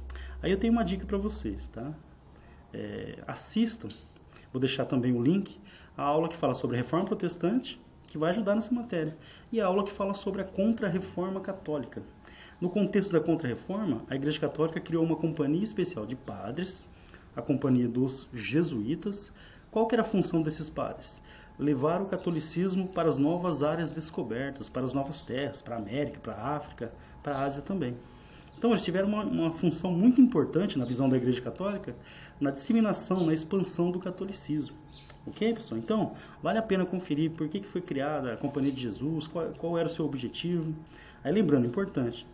Aí 0.43 0.50
eu 0.50 0.59
tenho 0.59 0.73
uma 0.73 0.85
dica 0.85 1.07
para 1.07 1.17
vocês, 1.17 1.69
tá? 1.69 1.95
É, 2.75 3.19
assistam, 3.27 3.88
vou 4.53 4.61
deixar 4.61 4.85
também 4.85 5.12
o 5.12 5.23
link, 5.23 5.59
a 5.97 6.03
aula 6.03 6.29
que 6.29 6.37
fala 6.37 6.53
sobre 6.53 6.77
a 6.77 6.79
Reforma 6.81 7.07
Protestante, 7.07 7.81
que 8.07 8.19
vai 8.19 8.31
ajudar 8.31 8.55
nessa 8.55 8.75
matéria, 8.75 9.17
e 9.50 9.61
a 9.61 9.67
aula 9.67 9.85
que 9.85 9.93
fala 9.93 10.12
sobre 10.12 10.43
a 10.43 10.45
Contra-Reforma 10.45 11.41
Católica. 11.41 12.03
No 12.61 12.69
contexto 12.69 13.12
da 13.12 13.21
Contra-Reforma, 13.21 14.03
a 14.11 14.17
Igreja 14.17 14.41
Católica 14.41 14.81
criou 14.81 15.05
uma 15.05 15.15
companhia 15.15 15.62
especial 15.62 16.05
de 16.05 16.17
padres 16.17 16.88
a 17.37 17.43
companhia 17.43 17.87
dos 17.87 18.27
jesuítas. 18.35 19.33
Qual 19.71 19.88
era 19.93 20.03
a 20.03 20.05
função 20.05 20.43
desses 20.43 20.69
padres? 20.69 21.23
Levar 21.57 22.03
o 22.03 22.07
catolicismo 22.09 22.93
para 22.93 23.09
as 23.09 23.17
novas 23.17 23.62
áreas 23.62 23.91
descobertas, 23.91 24.69
para 24.69 24.83
as 24.83 24.93
novas 24.93 25.23
terras, 25.23 25.62
para 25.62 25.77
a 25.77 25.79
América, 25.79 26.19
para 26.19 26.35
a 26.35 26.57
África, 26.57 26.93
para 27.23 27.37
a 27.37 27.45
Ásia 27.45 27.62
também. 27.62 27.95
Então 28.57 28.71
eles 28.73 28.83
tiveram 28.83 29.07
uma, 29.07 29.23
uma, 29.23 29.50
função 29.53 29.93
muito 29.93 30.21
importante 30.21 30.77
na 30.77 30.85
visão 30.85 31.09
da 31.09 31.17
Igreja 31.17 31.41
Católica 31.41 31.95
na 32.41 32.50
disseminação, 32.50 33.25
na 33.25 33.33
expansão 33.33 33.93
do 33.93 34.00
catolicismo. 34.00 34.77
Ok, 35.29 35.55
pessoal? 35.55 35.79
Então, 35.79 36.15
vale 36.43 36.59
a 36.59 36.62
pena 36.62 36.85
conferir 36.85 37.31
por 37.31 37.49
que, 37.49 37.61
que 37.61 37.69
foi 37.69 37.83
criada 37.83 38.33
a 38.33 38.37
Companhia 38.37 38.73
de 38.73 38.81
Jesus, 38.81 39.29
qual, 39.29 39.47
qual 39.59 39.79
era 39.79 39.87
o 39.87 39.91
seu 39.91 40.05
objetivo. 40.05 40.75
Aí 41.23 41.33
lembrando, 41.33 41.67
importante, 41.67 42.27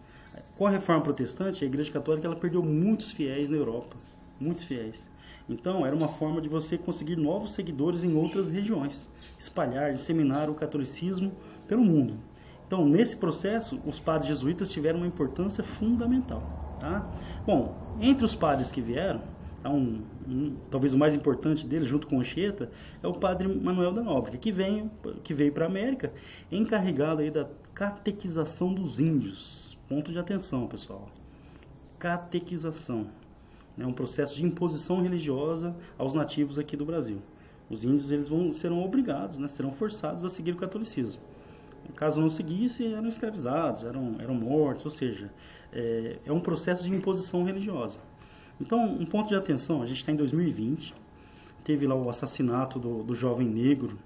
com 0.57 0.67
a 0.67 0.71
reforma 0.71 1.03
protestante, 1.03 1.65
a 1.65 1.67
Igreja 1.67 1.93
Católica 1.93 2.27
ela 2.27 2.37
perdeu 2.37 2.63
muitos 2.63 3.13
fiéis 3.13 3.49
na 3.49 3.57
Europa, 3.57 3.97
muitos 4.41 4.65
fiéis. 4.65 5.09
Então, 5.49 5.85
era 5.85 5.95
uma 5.95 6.09
forma 6.09 6.41
de 6.41 6.49
você 6.49 6.79
conseguir 6.79 7.17
novos 7.17 7.53
seguidores 7.53 8.03
em 8.03 8.15
outras 8.15 8.51
regiões, 8.51 9.09
espalhar, 9.39 9.93
disseminar 9.93 10.49
o 10.49 10.55
catolicismo 10.55 11.33
pelo 11.69 11.85
mundo. 11.85 12.15
Então, 12.67 12.87
nesse 12.87 13.17
processo, 13.17 13.79
os 13.85 14.01
padres 14.01 14.29
jesuítas 14.29 14.71
tiveram 14.71 15.01
uma 15.01 15.07
importância 15.07 15.63
fundamental. 15.63 16.77
Tá? 16.81 17.07
Bom, 17.47 17.77
entre 18.01 18.25
os 18.25 18.35
padres 18.35 18.73
que 18.73 18.81
vieram, 18.81 19.21
um, 19.65 20.01
um, 20.27 20.57
talvez 20.71 20.93
o 20.93 20.99
mais 20.99 21.15
importante 21.15 21.67
deles, 21.67 21.89
junto 21.89 22.07
com 22.07 22.21
Anchieta, 22.21 22.71
é 23.03 23.07
o 23.07 23.15
padre 23.15 23.49
Manuel 23.49 23.93
da 23.93 24.03
Nóbrega, 24.03 24.39
que, 24.39 24.53
que 25.23 25.35
veio 25.35 25.53
para 25.53 25.65
a 25.65 25.69
América 25.69 26.13
encarregado 26.51 27.21
aí 27.21 27.31
da 27.31 27.49
catequização 27.75 28.73
dos 28.73 28.99
índios. 29.01 29.74
Ponto 29.89 30.11
de 30.11 30.19
atenção, 30.19 30.67
pessoal. 30.67 31.11
Catequização. 31.99 33.07
É 33.79 33.87
um 33.87 33.93
processo 33.93 34.35
de 34.35 34.45
imposição 34.45 35.03
religiosa 35.03 35.77
aos 35.99 36.15
nativos 36.15 36.59
aqui 36.59 36.77
do 36.77 36.87
Brasil. 36.87 37.21
Os 37.69 37.85
índios 37.85 38.11
eles 38.11 38.29
vão, 38.29 38.53
serão 38.53 38.83
obrigados, 38.83 39.39
né, 39.39 39.49
serão 39.49 39.73
forçados 39.73 40.25
a 40.25 40.29
seguir 40.29 40.53
o 40.53 40.57
catolicismo. 40.57 41.21
Caso 41.97 42.21
não 42.21 42.31
seguisse, 42.31 42.95
eram 42.95 43.09
escravizados, 43.09 43.85
eram, 43.85 44.17
eram 44.19 44.35
mortos, 44.35 44.87
ou 44.87 44.91
seja, 44.91 45.31
é, 45.71 46.19
é 46.25 46.33
um 46.33 46.41
processo 46.41 46.83
de 46.83 46.91
imposição 46.91 47.45
religiosa. 47.45 47.99
Então, 48.59 48.83
um 48.85 49.05
ponto 49.05 49.29
de 49.29 49.35
atenção, 49.35 49.83
a 49.83 49.87
gente 49.87 49.99
está 49.99 50.13
em 50.13 50.17
2020, 50.17 50.95
teve 51.63 51.87
lá 51.87 51.95
o 51.95 52.09
assassinato 52.09 52.79
do, 52.79 53.03
do 53.03 53.15
jovem 53.15 53.47
negro, 53.47 53.99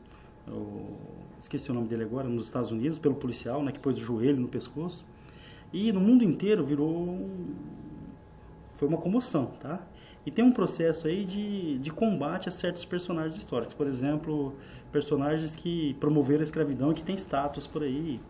esqueci 1.40 1.70
o 1.70 1.74
nome 1.74 1.86
dele 1.86 2.02
agora, 2.02 2.28
nos 2.28 2.46
Estados 2.46 2.72
Unidos, 2.72 2.98
pelo 2.98 3.14
policial, 3.14 3.62
né, 3.62 3.70
que 3.70 3.78
pôs 3.78 3.96
o 3.96 4.00
joelho 4.00 4.40
no 4.40 4.48
pescoço. 4.48 5.04
E 5.72 5.92
no 5.92 6.00
mundo 6.00 6.24
inteiro 6.24 6.64
virou. 6.64 7.28
Foi 8.76 8.88
uma 8.88 8.98
comoção, 8.98 9.46
tá? 9.60 9.80
E 10.24 10.30
tem 10.30 10.44
um 10.44 10.52
processo 10.52 11.08
aí 11.08 11.24
de, 11.24 11.78
de 11.78 11.90
combate 11.90 12.48
a 12.48 12.52
certos 12.52 12.84
personagens 12.84 13.36
históricos. 13.36 13.74
Por 13.74 13.86
exemplo, 13.86 14.54
personagens 14.92 15.56
que 15.56 15.94
promoveram 15.94 16.40
a 16.40 16.42
escravidão 16.42 16.90
e 16.90 16.94
que 16.94 17.02
têm 17.02 17.16
status 17.16 17.66
por 17.66 17.82
aí. 17.82 18.20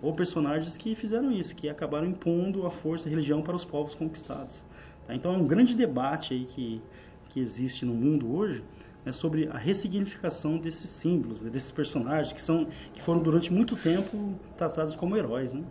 Ou 0.00 0.12
personagens 0.12 0.76
que 0.76 0.94
fizeram 0.94 1.32
isso, 1.32 1.54
que 1.56 1.68
acabaram 1.68 2.06
impondo 2.06 2.64
a 2.64 2.70
força 2.70 3.06
e 3.06 3.08
a 3.08 3.10
religião 3.10 3.42
para 3.42 3.56
os 3.56 3.64
povos 3.64 3.94
conquistados. 3.94 4.64
Tá? 5.06 5.14
Então 5.14 5.34
é 5.34 5.36
um 5.36 5.46
grande 5.46 5.74
debate 5.74 6.32
aí 6.32 6.44
que, 6.44 6.80
que 7.28 7.40
existe 7.40 7.84
no 7.84 7.92
mundo 7.92 8.32
hoje 8.32 8.62
né, 9.04 9.10
sobre 9.10 9.48
a 9.48 9.58
ressignificação 9.58 10.58
desses 10.58 10.88
símbolos, 10.90 11.40
né, 11.40 11.50
desses 11.50 11.72
personagens 11.72 12.32
que, 12.32 12.40
são, 12.40 12.68
que 12.94 13.02
foram 13.02 13.20
durante 13.20 13.52
muito 13.52 13.74
tempo 13.74 14.34
tratados 14.56 14.94
como 14.94 15.16
heróis. 15.16 15.52
Né? 15.52 15.64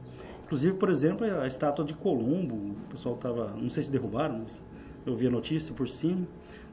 Inclusive, 0.47 0.77
por 0.77 0.89
exemplo, 0.89 1.25
a 1.41 1.45
estátua 1.45 1.83
de 1.83 1.93
Colombo, 1.93 2.55
o 2.55 2.89
pessoal 2.89 3.15
estava, 3.15 3.51
não 3.57 3.69
sei 3.69 3.83
se 3.83 3.91
derrubaram, 3.91 4.39
mas 4.39 4.63
eu 5.05 5.13
vi 5.13 5.27
a 5.27 5.29
notícia 5.29 5.75
por 5.75 5.89
cima. 5.89 6.25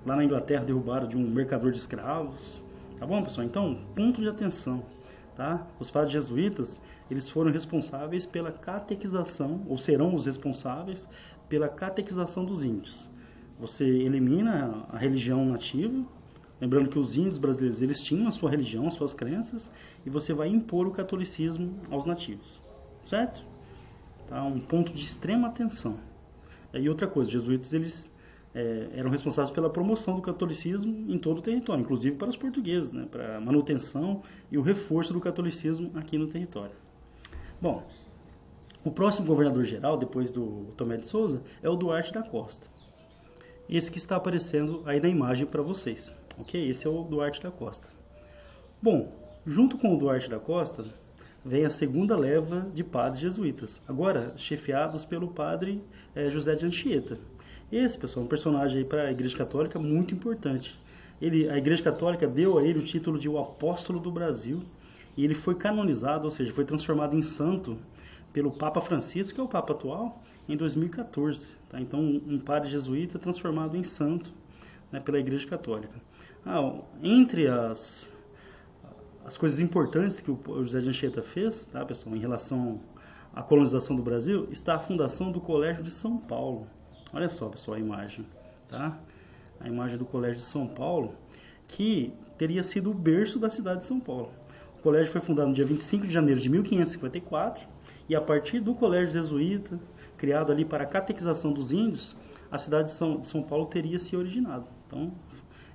Lá 0.07 0.15
na 0.15 0.23
Inglaterra 0.23 0.65
derrubaram 0.65 1.09
de 1.09 1.17
um 1.17 1.29
mercador 1.29 1.73
de 1.73 1.79
escravos. 1.79 2.63
Tá 3.01 3.05
bom, 3.05 3.21
pessoal? 3.25 3.45
Então, 3.45 3.77
ponto 3.97 4.21
de 4.21 4.29
atenção. 4.29 4.85
Tá? 5.35 5.67
Os 5.81 5.91
padres 5.91 6.13
jesuítas, 6.13 6.81
eles 7.11 7.29
foram 7.29 7.51
responsáveis 7.51 8.25
pela 8.25 8.53
catequização, 8.53 9.63
ou 9.67 9.77
serão 9.77 10.15
os 10.15 10.25
responsáveis 10.25 11.09
pela 11.49 11.69
catequização 11.69 12.45
dos 12.45 12.63
índios. 12.63 13.11
Você 13.59 13.85
elimina 13.85 14.87
a 14.89 14.97
religião 14.97 15.45
nativa, 15.45 16.01
lembrando 16.61 16.89
que 16.89 16.99
os 17.01 17.17
índios 17.17 17.39
brasileiros, 17.39 17.83
eles 17.83 18.01
tinham 18.01 18.29
a 18.29 18.31
sua 18.31 18.51
religião, 18.51 18.87
as 18.87 18.95
suas 18.95 19.13
crenças, 19.13 19.69
e 20.07 20.11
você 20.11 20.33
vai 20.33 20.47
impor 20.47 20.87
o 20.87 20.93
catolicismo 20.93 21.77
aos 21.91 22.07
nativos. 22.07 22.63
Certo? 23.05 23.54
Tá? 24.29 24.43
Um 24.43 24.61
ponto 24.61 24.93
de 24.93 25.05
extrema 25.05 25.49
atenção. 25.49 25.99
E 26.73 26.89
outra 26.89 27.07
coisa, 27.07 27.29
os 27.29 27.33
jesuítas, 27.33 27.73
eles 27.73 28.13
é, 28.55 28.89
eram 28.95 29.11
responsáveis 29.11 29.53
pela 29.53 29.69
promoção 29.69 30.17
do 30.17 30.23
catolicismo 30.23 31.13
em 31.13 31.19
todo 31.19 31.39
o 31.39 31.43
território, 31.43 31.83
inclusive 31.83 32.17
para 32.17 32.29
os 32.29 32.37
portugueses, 32.37 32.93
né, 32.93 33.07
para 33.11 33.37
a 33.37 33.41
manutenção 33.41 34.23
e 34.51 34.57
o 34.57 34.63
reforço 34.63 35.13
do 35.13 35.21
catolicismo 35.21 35.91
aqui 35.95 36.17
no 36.17 36.29
território. 36.29 36.75
Bom, 37.61 37.87
o 38.85 38.91
próximo 38.91 39.27
governador-geral, 39.27 39.97
depois 39.97 40.31
do 40.31 40.67
Tomé 40.77 40.97
de 40.97 41.07
Souza, 41.09 41.43
é 41.63 41.69
o 41.69 41.77
Duarte 41.77 42.13
da 42.13 42.23
Costa. 42.23 42.69
Esse 43.69 43.91
que 43.91 43.99
está 43.99 44.17
aparecendo 44.17 44.83
aí 44.85 45.01
na 45.01 45.09
imagem 45.09 45.47
para 45.47 45.63
vocês, 45.63 46.15
ok? 46.39 46.69
Esse 46.69 46.87
é 46.87 46.91
o 46.91 47.03
Duarte 47.03 47.43
da 47.43 47.51
Costa. 47.51 47.89
Bom, 48.83 49.11
junto 49.47 49.79
com 49.79 49.95
o 49.95 49.99
Duarte 49.99 50.29
da 50.29 50.39
Costa, 50.39 50.85
vem 51.45 51.65
a 51.65 51.71
segunda 51.71 52.17
leva 52.17 52.67
de 52.73 52.83
padres 52.83 53.21
jesuítas, 53.21 53.83
agora 53.87 54.33
chefiados 54.37 55.05
pelo 55.05 55.29
padre 55.29 55.83
é, 56.15 56.31
José 56.31 56.55
de 56.55 56.67
Anchieta, 56.67 57.19
esse, 57.73 57.99
pessoal, 57.99 58.23
é 58.23 58.27
um 58.27 58.29
personagem 58.29 58.85
para 58.89 59.09
a 59.09 59.11
Igreja 59.11 59.37
Católica 59.37 59.81
muito 59.81 60.15
importante. 60.15 60.79
Ele, 61.21 61.49
a 61.49 61.57
Igreja 61.57 61.83
Católica 61.83 62.27
deu 62.27 62.59
a 62.59 62.63
ele 62.63 62.79
o 62.79 62.85
título 62.85 63.19
de 63.19 63.29
o 63.29 63.37
Apóstolo 63.37 63.99
do 63.99 64.13
Brasil 64.13 64.63
e 65.17 65.25
ele 65.25 65.35
foi 65.35 65.55
canonizado, 65.55 66.25
ou 66.25 66.31
seja, 66.31 66.53
foi 66.53 66.65
transformado 66.65 67.17
em 67.17 67.23
santo 67.23 67.77
pelo 68.33 68.53
Papa 68.53 68.81
Francisco, 68.81 69.35
que 69.35 69.41
é 69.41 69.43
o 69.43 69.49
Papa 69.49 69.73
atual, 69.73 70.23
em 70.49 70.57
2014. 70.57 71.49
Tá? 71.69 71.81
Então, 71.81 72.01
um 72.01 72.39
padre 72.39 72.69
jesuíta 72.69 73.19
transformado 73.19 73.77
em 73.77 73.83
santo 73.83 74.33
né, 74.93 75.01
pela 75.01 75.19
Igreja 75.19 75.47
Católica. 75.47 76.01
Ah, 76.47 76.79
entre 77.03 77.49
as, 77.49 78.09
as 79.25 79.37
coisas 79.37 79.59
importantes 79.59 80.21
que 80.21 80.31
o 80.31 80.39
José 80.63 80.81
de 80.81 80.89
Anchieta 80.89 81.23
fez, 81.23 81.67
tá, 81.67 81.85
pessoal, 81.85 82.15
em 82.15 82.19
relação 82.19 82.81
à 83.35 83.43
colonização 83.43 83.97
do 83.97 84.03
Brasil, 84.03 84.47
está 84.51 84.75
a 84.75 84.79
fundação 84.79 85.33
do 85.33 85.41
Colégio 85.41 85.83
de 85.83 85.91
São 85.91 86.19
Paulo. 86.19 86.67
Olha 87.13 87.29
só, 87.31 87.49
pessoal, 87.49 87.77
a 87.77 87.81
imagem, 87.81 88.27
tá? 88.69 88.99
A 89.61 89.69
imagem 89.69 89.97
do 89.97 90.05
Colégio 90.05 90.37
de 90.37 90.45
São 90.45 90.67
Paulo, 90.67 91.15
que 91.67 92.13
teria 92.37 92.63
sido 92.63 92.91
o 92.91 92.95
berço 92.95 93.39
da 93.39 93.49
cidade 93.49 93.81
de 93.81 93.87
São 93.87 93.99
Paulo. 93.99 94.31
O 94.79 94.83
colégio 94.83 95.11
foi 95.11 95.21
fundado 95.23 95.49
no 95.49 95.55
dia 95.55 95.65
25 95.65 96.07
de 96.07 96.13
janeiro 96.13 96.39
de 96.39 96.49
1554 96.51 97.67
e 98.09 98.15
a 98.15 98.21
partir 98.21 98.61
do 98.61 98.75
colégio 98.75 99.15
jesuíta, 99.15 99.81
criado 100.19 100.53
ali 100.53 100.65
para 100.65 100.85
a 100.85 100.87
catequização 100.87 101.53
dos 101.53 101.73
índios, 101.73 102.15
a 102.51 102.59
cidade 102.59 102.89
de 102.89 102.95
São, 102.95 103.19
de 103.19 103.27
São 103.27 103.43
Paulo 103.43 103.65
teria 103.67 103.99
se 103.99 104.15
originado. 104.15 104.67
Então, 104.87 105.11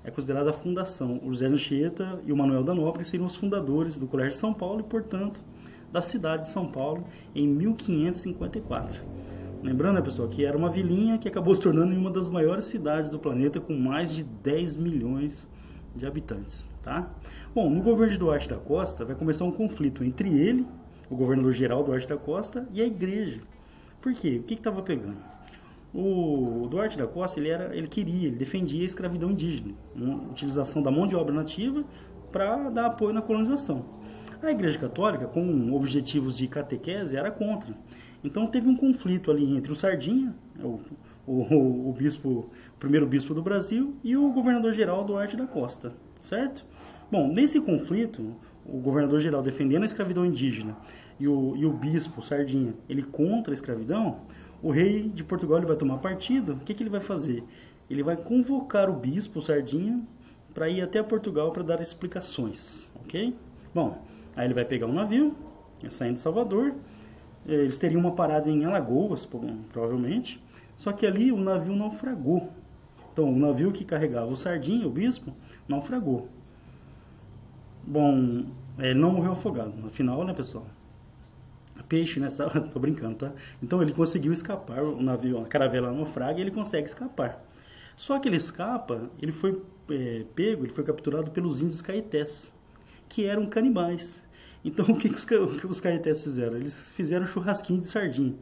é 0.04 0.12
considerada 0.12 0.50
a 0.50 0.54
fundação. 0.54 1.20
O 1.24 1.30
José 1.30 1.48
Anchieta 1.48 2.20
e 2.26 2.32
o 2.32 2.38
Manuel 2.38 2.64
da 2.64 2.74
Nóbrega 2.74 3.06
seriam 3.06 3.28
os 3.28 3.36
fundadores 3.36 3.98
do 3.98 4.08
Colégio 4.08 4.34
de 4.34 4.38
São 4.38 4.54
Paulo 4.54 4.82
e, 4.82 4.84
portanto, 4.84 5.42
da 5.92 6.02
cidade 6.02 6.44
de 6.44 6.52
São 6.52 6.66
Paulo 6.66 7.04
em 7.36 7.48
1554. 7.48 9.04
Lembrando, 9.62 9.96
né, 9.96 10.02
pessoal, 10.02 10.30
que 10.30 10.46
era 10.46 10.58
uma 10.58 10.70
vilinha 10.70 11.18
que 11.18 11.28
acabou 11.28 11.54
se 11.54 11.62
tornando 11.62 11.94
uma 11.94 12.10
das 12.10 12.30
maiores 12.30 12.66
cidades 12.66 13.12
do 13.12 13.20
planeta 13.20 13.60
com 13.60 13.74
mais 13.74 14.12
de 14.12 14.24
10 14.24 14.78
milhões 14.78 15.46
de 15.96 16.06
habitantes, 16.06 16.66
tá? 16.82 17.10
Bom, 17.54 17.70
no 17.70 17.82
governo 17.82 18.14
de 18.14 18.20
Duarte 18.20 18.48
da 18.48 18.56
Costa 18.56 19.04
vai 19.04 19.16
começar 19.16 19.44
um 19.44 19.52
conflito 19.52 20.04
entre 20.04 20.30
ele, 20.30 20.66
o 21.10 21.16
governador 21.16 21.52
geral 21.52 21.84
Duarte 21.84 22.08
da 22.08 22.16
Costa, 22.16 22.68
e 22.72 22.82
a 22.82 22.86
igreja. 22.86 23.42
Por 24.00 24.14
quê? 24.14 24.38
O 24.40 24.44
que 24.44 24.54
estava 24.54 24.82
pegando? 24.82 25.18
O 25.94 26.68
Duarte 26.70 26.98
da 26.98 27.08
Costa, 27.08 27.40
ele, 27.40 27.50
era, 27.50 27.76
ele 27.76 27.88
queria, 27.88 28.28
ele 28.28 28.36
defendia 28.36 28.82
a 28.82 28.86
escravidão 28.86 29.32
indígena, 29.32 29.74
utilização 30.30 30.84
da 30.84 30.92
mão 30.92 31.08
de 31.08 31.16
obra 31.16 31.34
nativa 31.34 31.84
para 32.32 32.70
dar 32.70 32.86
apoio 32.88 33.14
na 33.14 33.22
colonização. 33.22 33.86
A 34.42 34.52
Igreja 34.52 34.78
Católica, 34.78 35.26
com 35.26 35.74
objetivos 35.74 36.38
de 36.38 36.48
catequese, 36.48 37.18
era 37.18 37.32
contra. 37.32 37.76
Então 38.24 38.48
teve 38.48 38.68
um 38.68 38.76
conflito 38.76 39.32
ali 39.32 39.56
entre 39.56 39.72
o 39.72 39.76
Sardinha, 39.76 40.36
o, 40.62 40.80
o, 41.26 41.90
o 41.90 41.94
bispo, 41.94 42.30
o 42.30 42.80
primeiro 42.80 43.08
bispo 43.08 43.34
do 43.34 43.42
Brasil, 43.42 43.96
e 44.04 44.16
o 44.16 44.32
governador-geral 44.32 45.04
Duarte 45.04 45.36
da 45.36 45.48
Costa, 45.48 45.94
certo? 46.22 46.66
Bom, 47.12 47.28
nesse 47.28 47.60
conflito, 47.60 48.36
o 48.66 48.78
governador-geral 48.78 49.42
defendendo 49.42 49.84
a 49.84 49.86
escravidão 49.86 50.26
indígena 50.26 50.78
e 51.20 51.28
o, 51.28 51.56
e 51.56 51.66
o 51.66 51.72
bispo, 51.72 52.22
Sardinha, 52.22 52.74
ele 52.88 53.04
contra 53.04 53.52
a 53.52 53.56
escravidão, 53.56 54.22
o 54.62 54.72
rei 54.72 55.08
de 55.10 55.24
Portugal 55.24 55.58
ele 55.58 55.68
vai 55.68 55.76
tomar 55.76 55.98
partido, 55.98 56.54
o 56.54 56.60
que, 56.60 56.74
que 56.74 56.84
ele 56.84 56.90
vai 56.90 57.00
fazer? 57.00 57.44
Ele 57.90 58.04
vai 58.04 58.16
convocar 58.16 58.90
o 58.90 58.94
bispo, 58.94 59.42
Sardinha, 59.42 60.02
para 60.54 60.70
ir 60.70 60.82
até 60.82 61.02
Portugal 61.02 61.52
para 61.52 61.64
dar 61.64 61.82
explicações, 61.82 62.92
ok? 63.02 63.36
Bom, 63.74 64.02
aí 64.36 64.46
ele 64.46 64.54
vai 64.54 64.66
pegar 64.66 64.88
um 64.88 64.94
navio, 64.94 65.36
saindo 65.90 66.16
de 66.16 66.22
Salvador, 66.22 66.74
é, 67.48 67.54
eles 67.54 67.78
teriam 67.78 68.02
uma 68.02 68.12
parada 68.12 68.50
em 68.50 68.66
Alagoas, 68.66 69.26
provavelmente, 69.72 70.44
só 70.76 70.92
que 70.92 71.06
ali 71.06 71.32
o 71.32 71.38
navio 71.38 71.76
naufragou. 71.76 72.50
Então, 73.12 73.32
o 73.32 73.36
navio 73.36 73.72
que 73.72 73.84
carregava 73.84 74.32
o 74.32 74.36
Sardinha, 74.36 74.88
o 74.88 74.90
bispo, 74.90 75.34
naufragou. 75.68 76.30
Bom, 77.84 78.46
ele 78.78 78.94
não 78.94 79.12
morreu 79.14 79.32
afogado, 79.32 79.74
afinal, 79.88 80.24
né, 80.24 80.34
pessoal? 80.34 80.66
Peixe, 81.90 82.20
né? 82.20 82.28
Tô 82.72 82.80
brincando, 82.80 83.16
tá? 83.16 83.34
Então 83.62 83.82
ele 83.82 83.92
conseguiu 83.92 84.32
escapar, 84.32 84.84
o 84.84 85.02
navio, 85.02 85.42
a 85.42 85.46
caravela 85.46 85.92
naufraga, 85.92 86.40
e 86.40 86.42
ele 86.42 86.52
consegue 86.52 86.88
escapar. 86.88 87.44
Só 87.98 88.18
que 88.20 88.30
ele 88.30 88.38
escapa, 88.38 89.10
ele 89.22 89.32
foi 89.32 89.62
é, 89.90 90.24
pego, 90.36 90.64
ele 90.64 90.74
foi 90.74 90.84
capturado 90.84 91.32
pelos 91.32 91.60
índios 91.60 91.82
caetés, 91.82 92.54
que 93.10 93.26
eram 93.26 93.46
canibais. 93.46 94.24
Então 94.64 94.86
o 94.94 94.98
que, 94.98 95.10
que, 95.10 95.16
os, 95.16 95.26
que 95.26 95.68
os 95.68 95.80
caetés 95.82 96.24
fizeram? 96.24 96.56
Eles 96.56 96.92
fizeram 96.92 97.26
churrasquinho 97.28 97.82
de 97.82 97.88
sardinha. 97.88 98.36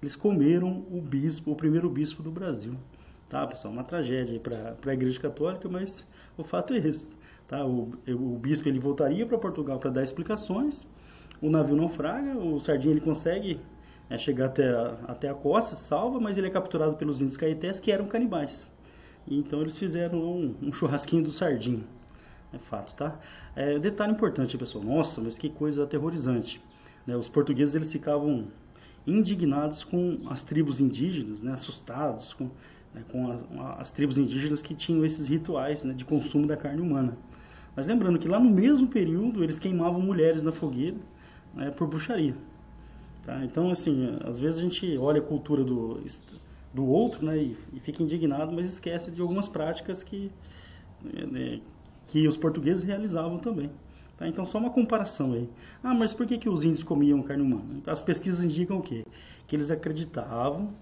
Eles 0.00 0.16
comeram 0.16 0.86
o 0.90 1.00
bispo, 1.00 1.52
o 1.52 1.56
primeiro 1.56 1.90
bispo 1.90 2.22
do 2.22 2.30
Brasil. 2.30 2.74
Tá, 3.28 3.46
pessoal? 3.46 3.72
Uma 3.72 3.84
tragédia 3.84 4.38
para 4.40 4.76
a 4.84 4.94
Igreja 4.94 5.18
Católica, 5.20 5.68
mas 5.68 6.06
o 6.36 6.44
fato 6.44 6.74
é 6.74 6.78
esse. 6.78 7.08
Tá? 7.48 7.64
O, 7.64 7.92
o 8.08 8.38
bispo 8.38 8.68
ele 8.68 8.78
voltaria 8.78 9.24
para 9.26 9.38
Portugal 9.38 9.78
para 9.78 9.90
dar 9.90 10.02
explicações. 10.02 10.86
O 11.42 11.50
navio 11.50 11.74
naufraga, 11.74 12.38
o 12.38 12.60
sardinha 12.60 12.94
ele 12.94 13.00
consegue 13.00 13.60
é, 14.08 14.16
chegar 14.16 14.46
até 14.46 14.68
a, 14.68 14.96
até 15.08 15.28
a 15.28 15.34
costa, 15.34 15.74
salva, 15.74 16.20
mas 16.20 16.38
ele 16.38 16.46
é 16.46 16.50
capturado 16.50 16.94
pelos 16.94 17.20
índios 17.20 17.36
caetés 17.36 17.80
que 17.80 17.90
eram 17.90 18.06
canibais. 18.06 18.70
E, 19.26 19.36
então 19.38 19.60
eles 19.60 19.76
fizeram 19.76 20.20
um, 20.20 20.54
um 20.62 20.72
churrasquinho 20.72 21.24
do 21.24 21.32
sardinho. 21.32 21.84
É 22.52 22.58
fato, 22.58 22.94
tá? 22.94 23.18
É, 23.56 23.76
detalhe 23.78 24.12
importante, 24.12 24.56
pessoal. 24.56 24.84
Nossa, 24.84 25.20
mas 25.20 25.36
que 25.36 25.48
coisa 25.48 25.82
aterrorizante. 25.82 26.62
Né? 27.04 27.16
Os 27.16 27.28
portugueses 27.28 27.74
eles 27.74 27.90
ficavam 27.90 28.46
indignados 29.04 29.82
com 29.82 30.20
as 30.30 30.44
tribos 30.44 30.78
indígenas, 30.78 31.42
né? 31.42 31.54
assustados 31.54 32.34
com, 32.34 32.44
né? 32.94 33.02
com 33.10 33.32
as, 33.32 33.44
as, 33.80 33.90
tribos 33.90 34.16
indígenas 34.16 34.62
que 34.62 34.76
tinham 34.76 35.04
esses 35.04 35.26
rituais 35.26 35.82
né? 35.82 35.92
de 35.92 36.04
consumo 36.04 36.46
da 36.46 36.56
carne 36.56 36.80
humana. 36.80 37.16
Mas 37.74 37.86
lembrando 37.86 38.18
que 38.18 38.28
lá 38.28 38.38
no 38.38 38.50
mesmo 38.50 38.86
período 38.86 39.42
eles 39.42 39.58
queimavam 39.58 40.00
mulheres 40.00 40.42
na 40.42 40.52
fogueira 40.52 40.98
né? 41.54 41.70
por 41.70 41.86
bruxaria. 41.86 42.34
Tá? 43.24 43.44
Então, 43.44 43.70
assim, 43.70 44.18
às 44.24 44.38
vezes 44.38 44.58
a 44.58 44.62
gente 44.62 44.96
olha 44.98 45.20
a 45.20 45.24
cultura 45.24 45.62
do, 45.62 46.00
do 46.74 46.84
outro 46.86 47.24
né? 47.24 47.38
e, 47.38 47.56
e 47.72 47.80
fica 47.80 48.02
indignado, 48.02 48.52
mas 48.52 48.66
esquece 48.66 49.10
de 49.10 49.20
algumas 49.20 49.48
práticas 49.48 50.02
que, 50.02 50.30
né? 51.02 51.60
que 52.08 52.26
os 52.26 52.36
portugueses 52.36 52.82
realizavam 52.82 53.38
também. 53.38 53.70
Tá? 54.16 54.26
Então, 54.26 54.44
só 54.44 54.58
uma 54.58 54.70
comparação 54.70 55.32
aí. 55.32 55.48
Ah, 55.82 55.94
mas 55.94 56.12
por 56.12 56.26
que, 56.26 56.38
que 56.38 56.48
os 56.48 56.64
índios 56.64 56.82
comiam 56.82 57.22
carne 57.22 57.42
humana? 57.42 57.80
As 57.86 58.02
pesquisas 58.02 58.44
indicam 58.44 58.78
o 58.78 58.82
quê? 58.82 59.04
Que 59.46 59.56
eles 59.56 59.70
acreditavam 59.70 60.72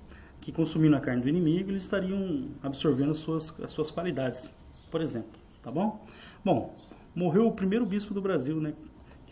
que 0.40 0.50
consumindo 0.50 0.96
a 0.96 1.00
carne 1.00 1.22
do 1.22 1.28
inimigo, 1.28 1.70
eles 1.70 1.82
estariam 1.82 2.48
absorvendo 2.62 3.10
as 3.10 3.18
suas, 3.18 3.54
as 3.62 3.70
suas 3.70 3.90
qualidades, 3.90 4.48
por 4.90 5.00
exemplo. 5.02 5.38
Tá 5.62 5.70
bom? 5.70 6.04
Bom, 6.42 6.74
morreu 7.14 7.46
o 7.46 7.52
primeiro 7.52 7.84
bispo 7.84 8.14
do 8.14 8.22
Brasil, 8.22 8.60
né? 8.60 8.72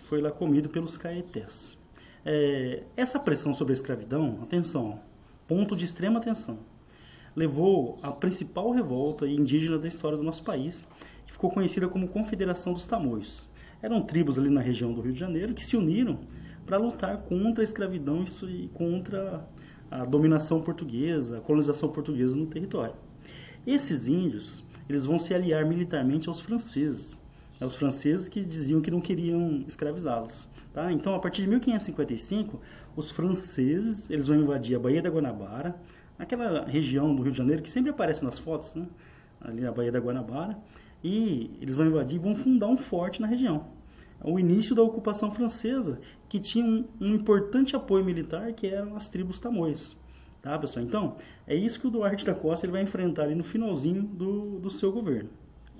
Foi 0.09 0.23
lá 0.23 0.31
comido 0.31 0.71
pelos 0.71 0.97
caetés. 0.97 1.77
É, 2.25 2.83
essa 2.97 3.21
pressão 3.21 3.53
sobre 3.53 3.73
a 3.73 3.75
escravidão, 3.75 4.39
atenção, 4.43 5.01
ponto 5.47 5.77
de 5.77 5.85
extrema 5.85 6.19
atenção, 6.19 6.61
levou 7.37 7.99
à 8.03 8.11
principal 8.11 8.71
revolta 8.71 9.29
indígena 9.29 9.79
da 9.79 9.87
história 9.87 10.17
do 10.17 10.25
nosso 10.25 10.43
país, 10.43 10.89
que 11.27 11.33
ficou 11.33 11.51
conhecida 11.51 11.87
como 11.89 12.09
Confederação 12.09 12.73
dos 12.73 12.87
Tamoios. 12.87 13.47
Eram 13.83 14.01
tribos 14.01 14.39
ali 14.39 14.49
na 14.49 14.63
região 14.63 14.95
do 14.95 15.03
Rio 15.03 15.13
de 15.13 15.21
Janeiro 15.21 15.53
que 15.53 15.63
se 15.63 15.77
uniram 15.77 16.21
para 16.65 16.79
lutar 16.79 17.19
contra 17.25 17.63
a 17.63 17.65
escravidão 17.65 18.25
e 18.49 18.69
contra 18.69 19.47
a 19.91 20.07
dominação 20.07 20.63
portuguesa, 20.63 21.37
a 21.37 21.41
colonização 21.43 21.91
portuguesa 21.91 22.35
no 22.35 22.47
território. 22.47 22.95
Esses 23.67 24.09
índios, 24.09 24.65
eles 24.89 25.05
vão 25.05 25.19
se 25.19 25.35
aliar 25.35 25.67
militarmente 25.67 26.31
aos 26.31 26.41
franceses, 26.41 27.21
é 27.61 27.67
os 27.67 27.75
franceses 27.77 28.29
que 28.29 28.45
diziam 28.45 28.81
que 28.81 28.91
não 28.91 29.01
queriam 29.01 29.65
escravizá-los. 29.67 30.49
Tá? 30.73 30.93
Então, 30.93 31.15
a 31.15 31.19
partir 31.19 31.43
de 31.43 31.49
1555, 31.49 32.61
os 32.95 33.11
franceses 33.11 34.11
eles 34.11 34.27
vão 34.27 34.37
invadir 34.39 34.77
a 34.77 34.79
Baía 34.79 35.03
da 35.03 35.11
Guanabara, 35.11 35.75
aquela 36.19 36.65
região 36.65 37.15
do 37.15 37.23
Rio 37.23 37.33
de 37.33 37.39
Janeiro 37.39 37.63
que 37.63 37.71
sempre 37.71 37.91
aparece 37.91 38.25
nas 38.25 38.39
fotos, 38.39 38.75
né? 38.75 38.87
ali 39.41 39.63
na 39.63 39.73
Baía 39.73 39.93
da 39.93 39.99
Guanabara, 39.99 40.57
e 41.03 41.51
eles 41.61 41.75
vão 41.75 41.87
invadir 41.87 42.17
e 42.17 42.19
vão 42.19 42.35
fundar 42.35 42.69
um 42.69 42.77
forte 42.77 43.21
na 43.21 43.27
região. 43.27 43.67
É 44.23 44.29
o 44.29 44.39
início 44.39 44.75
da 44.75 44.83
ocupação 44.83 45.31
francesa, 45.31 46.01
que 46.29 46.41
tinha 46.41 46.65
um, 46.65 46.85
um 47.01 47.15
importante 47.15 47.77
apoio 47.77 48.05
militar, 48.05 48.53
que 48.53 48.67
eram 48.67 48.97
as 48.97 49.09
tribos 49.09 49.39
tamoios. 49.39 49.97
Tá, 50.43 50.59
pessoal? 50.59 50.85
Então, 50.85 51.17
é 51.47 51.55
isso 51.55 51.81
que 51.81 51.87
o 51.87 51.91
Duarte 51.91 52.25
da 52.25 52.35
Costa 52.35 52.67
ele 52.67 52.73
vai 52.73 52.83
enfrentar 52.83 53.25
ali 53.25 53.35
no 53.35 53.45
finalzinho 53.45 54.03
do, 54.03 54.59
do 54.59 54.71
seu 54.71 54.93
governo. 54.93 55.31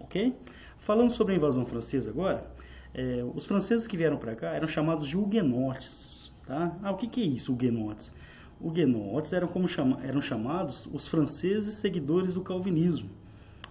Ok? 0.01 0.35
Falando 0.79 1.11
sobre 1.11 1.35
a 1.35 1.37
invasão 1.37 1.67
francesa 1.67 2.11
agora, 2.11 2.47
é, 2.95 3.23
os 3.35 3.45
franceses 3.45 3.87
que 3.87 3.97
vieram 3.97 4.17
para 4.17 4.35
cá 4.35 4.53
eram 4.53 4.67
chamados 4.67 5.07
de 5.07 5.17
huguenotes. 5.17 6.33
Tá? 6.47 6.77
Ah, 6.83 6.91
o 6.91 6.97
que, 6.97 7.07
que 7.07 7.23
é 7.23 7.27
isso, 7.27 7.53
huguenotes? 7.53 8.13
Huguenotes 8.61 9.33
eram, 9.33 9.47
como 9.47 9.69
chama, 9.69 10.01
eram 10.03 10.21
chamados 10.21 10.89
os 10.93 11.07
franceses 11.07 11.75
seguidores 11.75 12.35
do 12.35 12.41
calvinismo. 12.41 13.11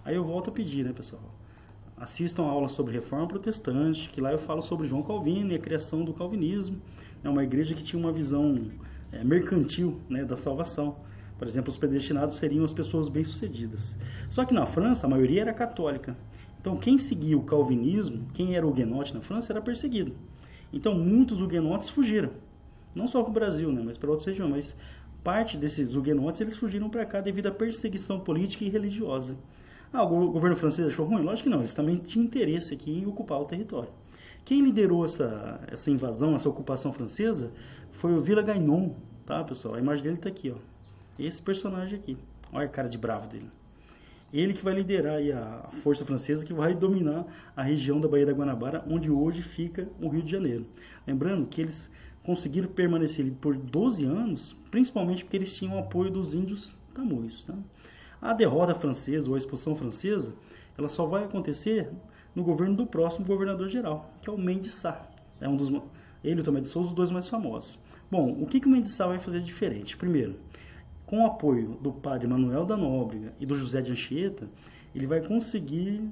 Aí 0.04 0.14
eu 0.14 0.24
volto 0.24 0.48
a 0.48 0.52
pedir, 0.52 0.84
né, 0.84 0.92
pessoal? 0.92 1.34
Assistam 1.96 2.44
a 2.44 2.50
aula 2.50 2.68
sobre 2.68 2.94
reforma 2.94 3.26
protestante, 3.26 4.08
que 4.08 4.20
lá 4.20 4.30
eu 4.30 4.38
falo 4.38 4.62
sobre 4.62 4.86
João 4.86 5.02
Calvino 5.02 5.52
e 5.52 5.56
a 5.56 5.58
criação 5.58 6.04
do 6.04 6.14
calvinismo. 6.14 6.80
É 7.24 7.28
uma 7.28 7.42
igreja 7.42 7.74
que 7.74 7.82
tinha 7.82 8.00
uma 8.00 8.12
visão 8.12 8.70
é, 9.10 9.24
mercantil 9.24 10.00
né, 10.08 10.24
da 10.24 10.36
salvação. 10.36 10.96
Por 11.36 11.46
exemplo, 11.46 11.70
os 11.70 11.76
predestinados 11.76 12.38
seriam 12.38 12.64
as 12.64 12.72
pessoas 12.72 13.08
bem-sucedidas. 13.08 13.96
Só 14.28 14.44
que 14.44 14.54
na 14.54 14.64
França, 14.64 15.06
a 15.06 15.10
maioria 15.10 15.42
era 15.42 15.52
católica. 15.52 16.16
Então, 16.60 16.76
quem 16.76 16.98
seguia 16.98 17.36
o 17.36 17.42
calvinismo, 17.42 18.26
quem 18.34 18.56
era 18.56 18.66
huguenote 18.66 19.14
na 19.14 19.20
França, 19.20 19.52
era 19.52 19.62
perseguido. 19.62 20.12
Então, 20.72 20.94
muitos 20.94 21.40
huguenotes 21.40 21.88
fugiram. 21.88 22.30
Não 22.94 23.06
só 23.06 23.22
para 23.22 23.30
o 23.30 23.34
Brasil, 23.34 23.72
né, 23.72 23.80
mas 23.84 23.96
para 23.96 24.10
outras 24.10 24.26
regiões. 24.26 24.50
Mas 24.50 24.76
parte 25.22 25.56
desses 25.56 25.94
huguenotes, 25.94 26.40
eles 26.40 26.56
fugiram 26.56 26.90
para 26.90 27.06
cá 27.06 27.20
devido 27.20 27.46
à 27.46 27.50
perseguição 27.50 28.20
política 28.20 28.64
e 28.64 28.68
religiosa. 28.68 29.36
Ah, 29.92 30.02
o 30.02 30.30
governo 30.30 30.56
francês 30.56 30.88
achou 30.88 31.06
ruim? 31.06 31.22
Lógico 31.22 31.48
que 31.48 31.54
não. 31.54 31.60
Eles 31.60 31.74
também 31.74 31.96
tinham 31.96 32.24
interesse 32.24 32.74
aqui 32.74 32.90
em 32.90 33.06
ocupar 33.06 33.40
o 33.40 33.44
território. 33.44 33.90
Quem 34.44 34.62
liderou 34.62 35.04
essa, 35.04 35.60
essa 35.66 35.90
invasão, 35.90 36.34
essa 36.34 36.48
ocupação 36.48 36.92
francesa, 36.92 37.52
foi 37.92 38.14
o 38.14 38.20
Villagagnon, 38.20 38.90
tá, 39.26 39.42
pessoal? 39.44 39.74
A 39.74 39.78
imagem 39.78 40.04
dele 40.04 40.16
está 40.16 40.28
aqui, 40.28 40.50
ó. 40.50 40.56
Esse 41.18 41.40
personagem 41.40 41.98
aqui. 41.98 42.16
Olha 42.52 42.66
a 42.66 42.68
cara 42.68 42.88
de 42.88 42.96
bravo 42.96 43.28
dele. 43.28 43.50
Ele 44.32 44.52
que 44.52 44.62
vai 44.62 44.74
liderar 44.74 45.20
a 45.36 45.70
força 45.70 46.04
francesa 46.04 46.44
que 46.44 46.52
vai 46.52 46.74
dominar 46.74 47.26
a 47.56 47.62
região 47.62 47.98
da 47.98 48.06
Baía 48.06 48.26
da 48.26 48.32
Guanabara, 48.32 48.84
onde 48.86 49.10
hoje 49.10 49.40
fica 49.40 49.88
o 50.00 50.08
Rio 50.08 50.22
de 50.22 50.30
Janeiro. 50.30 50.66
Lembrando 51.06 51.46
que 51.46 51.62
eles 51.62 51.90
conseguiram 52.22 52.68
permanecer 52.68 53.32
por 53.40 53.56
12 53.56 54.04
anos, 54.04 54.54
principalmente 54.70 55.24
porque 55.24 55.38
eles 55.38 55.56
tinham 55.56 55.76
o 55.76 55.78
apoio 55.78 56.10
dos 56.10 56.34
índios 56.34 56.76
tamoios. 56.92 57.44
Tá? 57.44 57.54
A 58.20 58.34
derrota 58.34 58.74
francesa 58.74 59.30
ou 59.30 59.34
a 59.34 59.38
expulsão 59.38 59.74
francesa, 59.74 60.34
ela 60.76 60.90
só 60.90 61.06
vai 61.06 61.24
acontecer 61.24 61.90
no 62.34 62.44
governo 62.44 62.76
do 62.76 62.86
próximo 62.86 63.24
governador 63.24 63.68
geral, 63.68 64.12
que 64.20 64.28
é 64.28 64.32
o 64.32 64.36
Mendes 64.36 64.74
Sá. 64.74 65.08
É 65.40 65.48
um 65.48 65.56
dos, 65.56 65.68
ele 66.22 66.40
e 66.40 66.40
o 66.40 66.44
Tomé 66.44 66.60
de 66.60 66.68
Souza, 66.68 66.90
os 66.90 66.94
dois 66.94 67.10
mais 67.10 67.28
famosos. 67.28 67.78
Bom, 68.10 68.36
o 68.42 68.46
que, 68.46 68.60
que 68.60 68.66
o 68.66 68.70
Mendes 68.70 68.92
Sá 68.92 69.06
vai 69.06 69.18
fazer 69.18 69.40
diferente? 69.40 69.96
Primeiro, 69.96 70.36
com 71.08 71.22
o 71.22 71.26
apoio 71.26 71.78
do 71.80 71.90
padre 71.90 72.28
Manuel 72.28 72.66
da 72.66 72.76
Nóbrega 72.76 73.32
e 73.40 73.46
do 73.46 73.56
José 73.56 73.80
de 73.80 73.92
Anchieta, 73.92 74.46
ele 74.94 75.06
vai 75.06 75.26
conseguir 75.26 76.04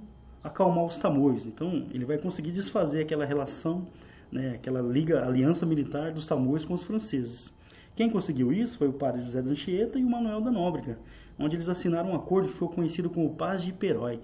acalmar 0.43 0.87
os 0.87 0.97
tamoios. 0.97 1.47
Então, 1.47 1.87
ele 1.93 2.07
vai 2.07 2.17
conseguir 2.17 2.51
desfazer 2.51 3.03
aquela 3.03 3.27
relação, 3.27 3.87
né, 4.33 4.55
aquela 4.55 4.81
liga, 4.81 5.23
aliança 5.23 5.67
militar 5.67 6.13
dos 6.13 6.27
tamoios 6.27 6.65
com 6.65 6.73
os 6.73 6.83
franceses. 6.83 7.53
Quem 7.95 8.09
conseguiu 8.09 8.51
isso 8.51 8.79
foi 8.79 8.89
o 8.89 8.93
padre 8.93 9.23
José 9.23 9.43
de 9.43 9.51
Anchieta 9.51 9.99
e 9.99 10.05
o 10.05 10.09
Manuel 10.09 10.41
da 10.41 10.51
Nóbrega, 10.51 10.99
onde 11.39 11.57
eles 11.57 11.69
assinaram 11.69 12.13
um 12.13 12.15
acordo 12.15 12.49
que 12.49 12.55
ficou 12.55 12.71
conhecido 12.71 13.11
como 13.11 13.37
Paz 13.37 13.63
de 13.63 13.71
Iperói. 13.71 14.19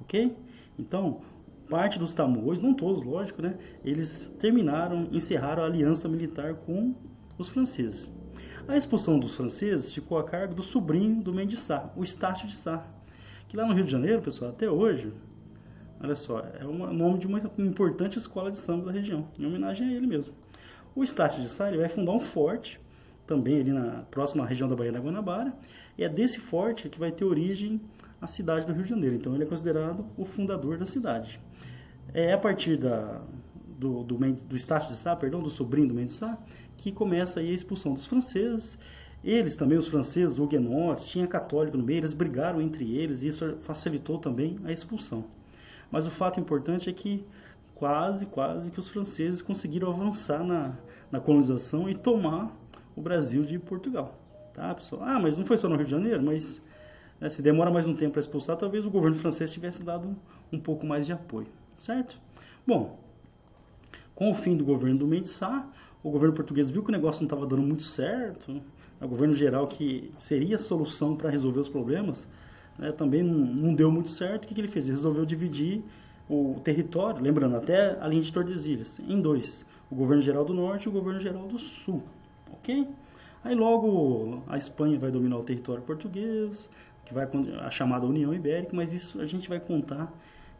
Ok? 0.00 0.34
Então, 0.78 1.20
parte 1.68 1.98
dos 1.98 2.14
tamoios, 2.14 2.58
não 2.58 2.72
todos, 2.72 3.02
lógico, 3.02 3.42
né? 3.42 3.58
Eles 3.84 4.32
terminaram, 4.38 5.08
encerraram 5.12 5.62
a 5.62 5.66
aliança 5.66 6.08
militar 6.08 6.54
com 6.54 6.94
os 7.36 7.50
franceses. 7.50 8.10
A 8.68 8.76
expulsão 8.76 9.16
dos 9.18 9.36
franceses 9.36 9.92
ficou 9.92 10.18
a 10.18 10.24
cargo 10.24 10.52
do 10.52 10.62
sobrinho 10.62 11.22
do 11.22 11.32
Mendes 11.32 11.60
Sá, 11.60 11.88
o 11.94 12.02
Estácio 12.02 12.48
de 12.48 12.56
Sá, 12.56 12.84
que 13.48 13.56
lá 13.56 13.64
no 13.64 13.72
Rio 13.72 13.84
de 13.84 13.90
Janeiro, 13.92 14.20
pessoal, 14.20 14.50
até 14.50 14.68
hoje, 14.68 15.12
olha 16.00 16.16
só, 16.16 16.40
é 16.40 16.64
o 16.64 16.72
nome 16.72 17.20
de 17.20 17.28
uma 17.28 17.40
importante 17.58 18.18
escola 18.18 18.50
de 18.50 18.58
samba 18.58 18.86
da 18.86 18.92
região, 18.92 19.28
em 19.38 19.46
homenagem 19.46 19.88
a 19.88 19.92
ele 19.92 20.08
mesmo. 20.08 20.34
O 20.96 21.04
Estácio 21.04 21.40
de 21.40 21.48
Sá 21.48 21.70
vai 21.70 21.88
fundar 21.88 22.10
um 22.10 22.18
forte, 22.18 22.80
também 23.24 23.60
ali 23.60 23.70
na 23.70 24.02
próxima 24.10 24.44
região 24.44 24.68
da 24.68 24.74
Baía 24.74 24.90
da 24.90 24.98
Guanabara, 24.98 25.54
e 25.96 26.02
é 26.02 26.08
desse 26.08 26.40
forte 26.40 26.88
que 26.88 26.98
vai 26.98 27.12
ter 27.12 27.24
origem 27.24 27.80
a 28.20 28.26
cidade 28.26 28.66
do 28.66 28.72
Rio 28.72 28.82
de 28.82 28.90
Janeiro. 28.90 29.14
Então 29.14 29.32
ele 29.32 29.44
é 29.44 29.46
considerado 29.46 30.04
o 30.16 30.24
fundador 30.24 30.76
da 30.76 30.86
cidade. 30.86 31.40
É 32.12 32.32
a 32.32 32.38
partir 32.38 32.76
da, 32.78 33.20
do, 33.78 34.02
do, 34.02 34.16
do 34.16 34.56
Estácio 34.56 34.88
de 34.88 34.96
Sá, 34.96 35.14
perdão, 35.14 35.40
do 35.40 35.50
sobrinho 35.50 35.86
do 35.86 35.94
Mendes 35.94 36.16
Sá, 36.16 36.36
que 36.76 36.92
começa 36.92 37.40
aí 37.40 37.50
a 37.50 37.54
expulsão 37.54 37.94
dos 37.94 38.06
franceses. 38.06 38.78
Eles 39.24 39.56
também, 39.56 39.76
os 39.76 39.88
franceses, 39.88 40.38
huguenotes, 40.38 41.06
tinha 41.06 41.26
católico 41.26 41.76
no 41.76 41.84
meio, 41.84 42.00
eles 42.00 42.12
brigaram 42.12 42.60
entre 42.60 42.96
eles 42.96 43.22
e 43.22 43.28
isso 43.28 43.56
facilitou 43.60 44.18
também 44.18 44.58
a 44.64 44.72
expulsão. 44.72 45.24
Mas 45.90 46.06
o 46.06 46.10
fato 46.10 46.38
importante 46.38 46.88
é 46.88 46.92
que 46.92 47.24
quase, 47.74 48.26
quase 48.26 48.70
que 48.70 48.78
os 48.78 48.88
franceses 48.88 49.42
conseguiram 49.42 49.90
avançar 49.90 50.42
na, 50.44 50.74
na 51.10 51.20
colonização 51.20 51.88
e 51.88 51.94
tomar 51.94 52.54
o 52.96 53.00
Brasil 53.00 53.44
de 53.44 53.58
Portugal. 53.58 54.18
Tá, 54.54 54.74
pessoal? 54.74 55.02
Ah, 55.04 55.18
mas 55.20 55.36
não 55.36 55.44
foi 55.44 55.56
só 55.56 55.68
no 55.68 55.76
Rio 55.76 55.84
de 55.84 55.90
Janeiro, 55.90 56.22
mas 56.22 56.62
né, 57.20 57.28
se 57.28 57.42
demora 57.42 57.70
mais 57.70 57.86
um 57.86 57.94
tempo 57.94 58.12
para 58.12 58.20
expulsar, 58.20 58.56
talvez 58.56 58.86
o 58.86 58.90
governo 58.90 59.16
francês 59.16 59.52
tivesse 59.52 59.82
dado 59.82 60.16
um, 60.50 60.58
pouco 60.58 60.86
mais 60.86 61.04
de 61.04 61.12
apoio, 61.12 61.48
certo? 61.76 62.18
Bom, 62.66 62.98
com 64.14 64.30
o 64.30 64.34
fim 64.34 64.56
do 64.56 64.64
governo 64.64 65.00
do 65.00 65.06
Mendes 65.06 65.32
Sá, 65.32 65.68
o 66.06 66.10
governo 66.10 66.32
português 66.32 66.70
viu 66.70 66.84
que 66.84 66.88
o 66.88 66.92
negócio 66.92 67.22
não 67.22 67.26
estava 67.26 67.44
dando 67.44 67.62
muito 67.62 67.82
certo, 67.82 68.52
né, 68.52 68.60
o 69.00 69.08
governo 69.08 69.34
geral 69.34 69.66
que 69.66 70.12
seria 70.16 70.54
a 70.54 70.58
solução 70.58 71.16
para 71.16 71.28
resolver 71.30 71.58
os 71.58 71.68
problemas, 71.68 72.28
né, 72.78 72.92
também 72.92 73.24
não, 73.24 73.38
não, 73.38 73.74
deu 73.74 73.90
muito 73.90 74.08
certo. 74.08 74.44
O 74.44 74.48
que, 74.48 74.54
que 74.54 74.60
ele 74.60 74.68
fez? 74.68 74.84
Ele 74.84 74.94
resolveu 74.94 75.26
dividir 75.26 75.82
o 76.30 76.60
território, 76.62 77.20
lembrando, 77.20 77.56
até 77.56 78.00
a 78.00 78.06
linha 78.06 78.22
de 78.22 78.32
Tordesilhas, 78.32 79.00
em 79.00 79.20
dois. 79.20 79.66
O 79.90 79.96
governo 79.96 80.22
geral 80.22 80.44
do 80.44 80.54
norte 80.54 80.84
e 80.84 80.88
o 80.88 80.92
governo 80.92 81.18
geral 81.18 81.48
do 81.48 81.58
sul, 81.58 82.00
ok? 82.52 82.88
Aí 83.42 83.56
logo 83.56 84.44
a 84.46 84.56
Espanha 84.56 84.96
vai 85.00 85.10
dominar 85.10 85.38
o 85.38 85.42
território 85.42 85.82
português, 85.82 86.70
que 87.04 87.12
vai 87.12 87.28
a 87.60 87.70
chamada 87.70 88.06
União 88.06 88.32
Ibérica, 88.32 88.70
mas 88.76 88.92
isso 88.92 89.20
a 89.20 89.26
gente 89.26 89.48
vai 89.48 89.58
contar 89.58 90.12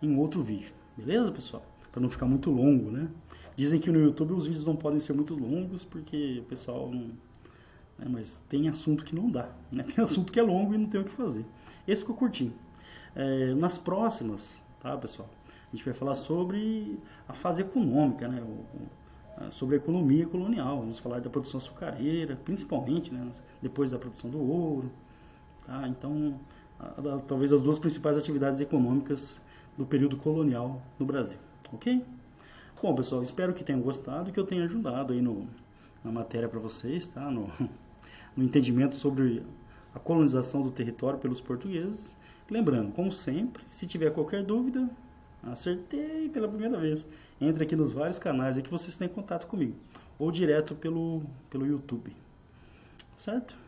em 0.02 0.18
outro 0.18 0.42
vídeo, 0.42 0.72
beleza, 0.96 1.30
pessoal? 1.30 1.62
Para 1.96 2.02
não 2.02 2.10
ficar 2.10 2.26
muito 2.26 2.50
longo, 2.50 2.90
né? 2.90 3.08
Dizem 3.56 3.80
que 3.80 3.90
no 3.90 3.98
YouTube 3.98 4.34
os 4.34 4.46
vídeos 4.46 4.66
não 4.66 4.76
podem 4.76 5.00
ser 5.00 5.14
muito 5.14 5.34
longos 5.34 5.82
porque 5.82 6.40
o 6.40 6.42
pessoal 6.42 6.90
não. 6.90 7.06
Né? 7.98 8.06
Mas 8.06 8.42
tem 8.50 8.68
assunto 8.68 9.02
que 9.02 9.14
não 9.14 9.30
dá, 9.30 9.48
né? 9.72 9.82
Tem 9.88 10.04
assunto 10.04 10.30
que 10.30 10.38
é 10.38 10.42
longo 10.42 10.74
e 10.74 10.76
não 10.76 10.90
tem 10.90 11.00
o 11.00 11.04
que 11.04 11.10
fazer. 11.12 11.42
Esse 11.88 12.02
ficou 12.02 12.14
curtinho. 12.14 12.52
É, 13.14 13.54
nas 13.54 13.78
próximas, 13.78 14.62
tá, 14.78 14.94
pessoal? 14.98 15.26
A 15.72 15.74
gente 15.74 15.86
vai 15.86 15.94
falar 15.94 16.16
sobre 16.16 16.98
a 17.26 17.32
fase 17.32 17.62
econômica, 17.62 18.28
né? 18.28 18.42
O, 18.42 19.50
sobre 19.50 19.76
a 19.76 19.78
economia 19.78 20.26
colonial. 20.26 20.80
Vamos 20.80 20.98
falar 20.98 21.22
da 21.22 21.30
produção 21.30 21.56
açucareira, 21.56 22.36
principalmente, 22.44 23.10
né? 23.10 23.26
Depois 23.62 23.92
da 23.92 23.98
produção 23.98 24.28
do 24.28 24.38
ouro. 24.38 24.92
Tá? 25.64 25.88
Então, 25.88 26.38
a, 26.78 26.88
a, 26.88 27.20
talvez 27.20 27.54
as 27.54 27.62
duas 27.62 27.78
principais 27.78 28.18
atividades 28.18 28.60
econômicas 28.60 29.40
do 29.78 29.86
período 29.86 30.18
colonial 30.18 30.82
no 30.98 31.06
Brasil. 31.06 31.38
Ok? 31.72 32.04
Bom, 32.80 32.94
pessoal, 32.94 33.22
espero 33.22 33.52
que 33.52 33.64
tenham 33.64 33.80
gostado 33.80 34.30
e 34.30 34.32
que 34.32 34.38
eu 34.38 34.46
tenha 34.46 34.64
ajudado 34.64 35.12
aí 35.12 35.20
no, 35.20 35.48
na 36.04 36.12
matéria 36.12 36.48
para 36.48 36.60
vocês, 36.60 37.08
tá? 37.08 37.30
No, 37.30 37.50
no 38.36 38.44
entendimento 38.44 38.94
sobre 38.94 39.42
a 39.94 39.98
colonização 39.98 40.62
do 40.62 40.70
território 40.70 41.18
pelos 41.18 41.40
portugueses. 41.40 42.16
Lembrando, 42.48 42.92
como 42.92 43.10
sempre, 43.10 43.62
se 43.66 43.86
tiver 43.86 44.12
qualquer 44.12 44.44
dúvida, 44.44 44.88
acertei 45.42 46.28
pela 46.28 46.46
primeira 46.46 46.78
vez. 46.78 47.06
Entre 47.40 47.64
aqui 47.64 47.74
nos 47.74 47.92
vários 47.92 48.18
canais 48.18 48.56
que 48.56 48.70
vocês 48.70 48.96
têm 48.96 49.08
contato 49.08 49.46
comigo. 49.46 49.74
Ou 50.18 50.30
direto 50.30 50.74
pelo, 50.74 51.22
pelo 51.50 51.66
YouTube. 51.66 52.14
Certo? 53.16 53.58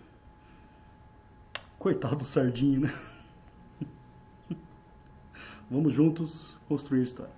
Coitado 1.78 2.16
do 2.16 2.24
sardinho, 2.24 2.82
né? 2.82 2.94
Vamos 5.70 5.92
juntos 5.92 6.56
construir 6.68 7.02
história. 7.02 7.37